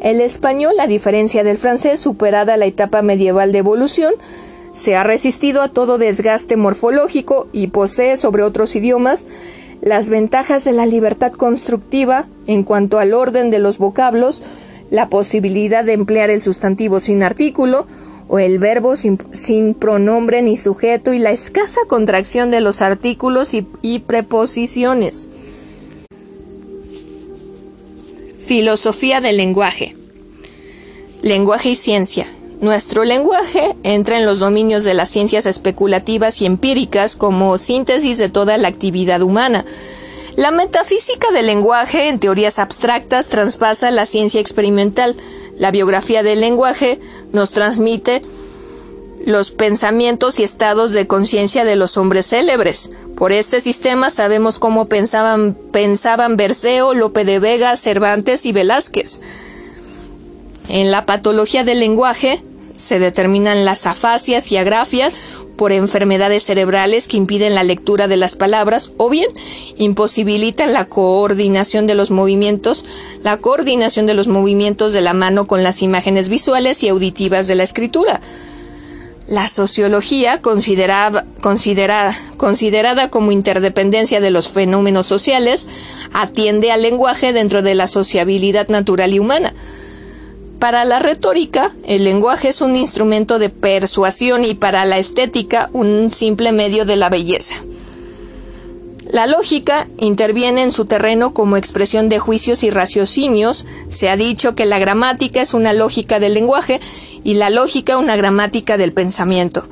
El 0.00 0.20
español, 0.20 0.74
a 0.78 0.86
diferencia 0.86 1.42
del 1.44 1.58
francés, 1.58 2.00
superada 2.00 2.56
la 2.56 2.66
etapa 2.66 3.02
medieval 3.02 3.52
de 3.52 3.58
evolución, 3.58 4.14
se 4.72 4.94
ha 4.94 5.04
resistido 5.04 5.62
a 5.62 5.68
todo 5.68 5.96
desgaste 5.96 6.56
morfológico 6.56 7.48
y 7.50 7.68
posee 7.68 8.16
sobre 8.18 8.42
otros 8.42 8.76
idiomas 8.76 9.26
las 9.80 10.08
ventajas 10.08 10.64
de 10.64 10.72
la 10.72 10.84
libertad 10.84 11.32
constructiva 11.32 12.26
en 12.46 12.62
cuanto 12.62 12.98
al 12.98 13.14
orden 13.14 13.50
de 13.50 13.58
los 13.58 13.78
vocablos, 13.78 14.42
la 14.90 15.08
posibilidad 15.08 15.84
de 15.84 15.92
emplear 15.92 16.30
el 16.30 16.42
sustantivo 16.42 17.00
sin 17.00 17.22
artículo 17.22 17.86
o 18.28 18.38
el 18.38 18.58
verbo 18.58 18.96
sin, 18.96 19.74
pronombre 19.74 20.42
ni 20.42 20.56
sujeto 20.56 21.12
y 21.12 21.18
la 21.18 21.30
escasa 21.30 21.80
contracción 21.88 22.50
de 22.50 22.60
los 22.60 22.82
artículos 22.82 23.52
y 23.54 23.98
preposiciones. 24.00 25.28
Filosofía 28.38 29.20
del 29.20 29.38
lenguaje. 29.38 29.96
Lenguaje 31.22 31.70
y 31.70 31.74
ciencia. 31.74 32.26
Nuestro 32.60 33.04
lenguaje 33.04 33.76
entra 33.82 34.18
en 34.18 34.24
los 34.24 34.38
dominios 34.38 34.84
de 34.84 34.94
las 34.94 35.10
ciencias 35.10 35.44
especulativas 35.46 36.40
y 36.40 36.46
empíricas 36.46 37.16
como 37.16 37.58
síntesis 37.58 38.16
de 38.18 38.28
toda 38.28 38.56
la 38.56 38.68
actividad 38.68 39.20
humana. 39.20 39.64
La 40.36 40.50
metafísica 40.50 41.30
del 41.30 41.46
lenguaje 41.46 42.08
en 42.08 42.20
teorías 42.20 42.58
abstractas 42.58 43.30
traspasa 43.30 43.90
la 43.90 44.04
ciencia 44.04 44.38
experimental. 44.38 45.16
La 45.56 45.70
biografía 45.70 46.22
del 46.22 46.42
lenguaje 46.42 47.00
nos 47.32 47.52
transmite 47.52 48.20
los 49.24 49.50
pensamientos 49.50 50.38
y 50.38 50.44
estados 50.44 50.92
de 50.92 51.06
conciencia 51.06 51.64
de 51.64 51.76
los 51.76 51.96
hombres 51.96 52.26
célebres. 52.26 52.90
Por 53.16 53.32
este 53.32 53.62
sistema 53.62 54.10
sabemos 54.10 54.58
cómo 54.58 54.84
pensaban, 54.84 55.54
pensaban 55.72 56.36
Berceo, 56.36 56.92
Lope 56.92 57.24
de 57.24 57.38
Vega, 57.38 57.74
Cervantes 57.78 58.44
y 58.44 58.52
Velázquez. 58.52 59.20
En 60.68 60.90
la 60.90 61.06
patología 61.06 61.64
del 61.64 61.80
lenguaje 61.80 62.42
se 62.76 62.98
determinan 62.98 63.64
las 63.64 63.86
afasias 63.86 64.50
y 64.52 64.56
agrafias 64.56 65.16
por 65.56 65.72
enfermedades 65.72 66.42
cerebrales 66.42 67.08
que 67.08 67.16
impiden 67.16 67.54
la 67.54 67.64
lectura 67.64 68.08
de 68.08 68.16
las 68.16 68.36
palabras 68.36 68.90
o 68.98 69.08
bien 69.08 69.28
imposibilitan 69.76 70.72
la 70.72 70.84
coordinación 70.86 71.86
de 71.86 71.94
los 71.94 72.10
movimientos, 72.10 72.84
la 73.22 73.38
coordinación 73.38 74.06
de 74.06 74.14
los 74.14 74.28
movimientos 74.28 74.92
de 74.92 75.00
la 75.00 75.14
mano 75.14 75.46
con 75.46 75.62
las 75.62 75.82
imágenes 75.82 76.28
visuales 76.28 76.82
y 76.82 76.88
auditivas 76.88 77.48
de 77.48 77.54
la 77.54 77.62
escritura. 77.62 78.20
La 79.28 79.48
sociología, 79.48 80.40
considerada, 80.40 81.26
considerada 81.40 83.10
como 83.10 83.32
interdependencia 83.32 84.20
de 84.20 84.30
los 84.30 84.48
fenómenos 84.50 85.06
sociales, 85.06 85.66
atiende 86.12 86.70
al 86.70 86.82
lenguaje 86.82 87.32
dentro 87.32 87.62
de 87.62 87.74
la 87.74 87.88
sociabilidad 87.88 88.68
natural 88.68 89.12
y 89.12 89.18
humana. 89.18 89.52
Para 90.58 90.86
la 90.86 90.98
retórica, 90.98 91.72
el 91.84 92.04
lenguaje 92.04 92.48
es 92.48 92.62
un 92.62 92.76
instrumento 92.76 93.38
de 93.38 93.50
persuasión 93.50 94.44
y 94.44 94.54
para 94.54 94.86
la 94.86 94.98
estética 94.98 95.68
un 95.74 96.10
simple 96.10 96.50
medio 96.52 96.86
de 96.86 96.96
la 96.96 97.10
belleza. 97.10 97.62
La 99.04 99.26
lógica 99.26 99.86
interviene 99.98 100.62
en 100.62 100.72
su 100.72 100.86
terreno 100.86 101.34
como 101.34 101.56
expresión 101.56 102.08
de 102.08 102.18
juicios 102.18 102.62
y 102.64 102.70
raciocinios. 102.70 103.66
Se 103.88 104.08
ha 104.08 104.16
dicho 104.16 104.56
que 104.56 104.64
la 104.64 104.78
gramática 104.78 105.40
es 105.40 105.54
una 105.54 105.72
lógica 105.72 106.18
del 106.18 106.34
lenguaje 106.34 106.80
y 107.22 107.34
la 107.34 107.50
lógica 107.50 107.98
una 107.98 108.16
gramática 108.16 108.76
del 108.78 108.92
pensamiento. 108.92 109.64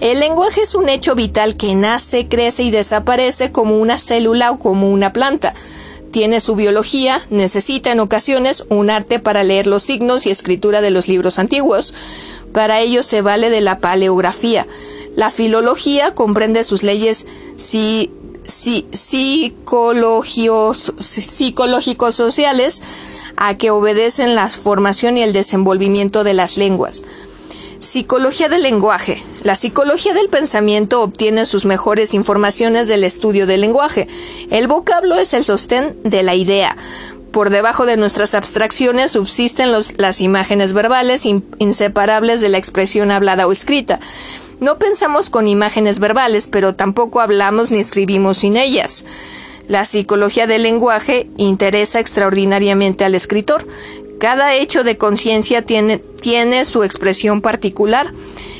El 0.00 0.20
lenguaje 0.20 0.62
es 0.62 0.74
un 0.74 0.88
hecho 0.88 1.14
vital 1.14 1.56
que 1.56 1.74
nace, 1.76 2.26
crece 2.28 2.64
y 2.64 2.70
desaparece 2.70 3.52
como 3.52 3.78
una 3.78 3.98
célula 3.98 4.50
o 4.50 4.58
como 4.58 4.90
una 4.90 5.12
planta. 5.12 5.54
Tiene 6.14 6.38
su 6.38 6.54
biología, 6.54 7.20
necesita 7.30 7.90
en 7.90 7.98
ocasiones 7.98 8.62
un 8.68 8.88
arte 8.88 9.18
para 9.18 9.42
leer 9.42 9.66
los 9.66 9.82
signos 9.82 10.26
y 10.26 10.30
escritura 10.30 10.80
de 10.80 10.92
los 10.92 11.08
libros 11.08 11.40
antiguos. 11.40 11.92
Para 12.52 12.78
ello 12.78 13.02
se 13.02 13.20
vale 13.20 13.50
de 13.50 13.60
la 13.60 13.80
paleografía. 13.80 14.68
La 15.16 15.32
filología 15.32 16.14
comprende 16.14 16.62
sus 16.62 16.84
leyes 16.84 17.26
si 17.56 18.12
psicológicos 18.46 20.92
sociales 22.14 22.80
a 23.36 23.58
que 23.58 23.72
obedecen 23.72 24.36
la 24.36 24.48
formación 24.48 25.18
y 25.18 25.24
el 25.24 25.32
desenvolvimiento 25.32 26.22
de 26.22 26.34
las 26.34 26.56
lenguas. 26.56 27.02
Psicología 27.84 28.48
del 28.48 28.62
lenguaje. 28.62 29.22
La 29.42 29.56
psicología 29.56 30.14
del 30.14 30.30
pensamiento 30.30 31.02
obtiene 31.02 31.44
sus 31.44 31.66
mejores 31.66 32.14
informaciones 32.14 32.88
del 32.88 33.04
estudio 33.04 33.46
del 33.46 33.60
lenguaje. 33.60 34.08
El 34.48 34.68
vocablo 34.68 35.16
es 35.16 35.34
el 35.34 35.44
sostén 35.44 35.94
de 36.02 36.22
la 36.22 36.34
idea. 36.34 36.78
Por 37.30 37.50
debajo 37.50 37.84
de 37.84 37.98
nuestras 37.98 38.34
abstracciones 38.34 39.12
subsisten 39.12 39.70
las 39.70 40.20
imágenes 40.22 40.72
verbales 40.72 41.26
inseparables 41.26 42.40
de 42.40 42.48
la 42.48 42.56
expresión 42.56 43.10
hablada 43.10 43.46
o 43.46 43.52
escrita. 43.52 44.00
No 44.60 44.78
pensamos 44.78 45.28
con 45.28 45.46
imágenes 45.46 45.98
verbales, 45.98 46.46
pero 46.46 46.74
tampoco 46.74 47.20
hablamos 47.20 47.70
ni 47.70 47.80
escribimos 47.80 48.38
sin 48.38 48.56
ellas. 48.56 49.04
La 49.68 49.86
psicología 49.86 50.46
del 50.46 50.62
lenguaje 50.62 51.28
interesa 51.38 51.98
extraordinariamente 51.98 53.04
al 53.04 53.14
escritor. 53.14 53.66
Cada 54.18 54.54
hecho 54.54 54.84
de 54.84 54.96
conciencia 54.96 55.62
tiene, 55.62 55.98
tiene 55.98 56.64
su 56.64 56.82
expresión 56.82 57.40
particular. 57.40 58.12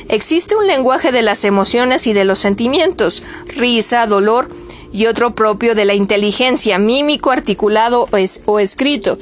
Existe 0.09 0.57
un 0.57 0.67
lenguaje 0.67 1.13
de 1.13 1.23
las 1.23 1.45
emociones 1.45 2.07
y 2.07 2.13
de 2.13 2.25
los 2.25 2.39
sentimientos, 2.39 3.23
risa, 3.49 4.07
dolor, 4.07 4.49
y 4.95 5.07
otro 5.07 5.35
propio 5.35 5.75
de 5.75 5.85
la 5.85 5.95
inteligencia, 5.95 6.79
mímico, 6.79 7.33
articulado 7.33 8.09
o, 8.13 8.19
o 8.45 8.59
escrito. 8.61 9.19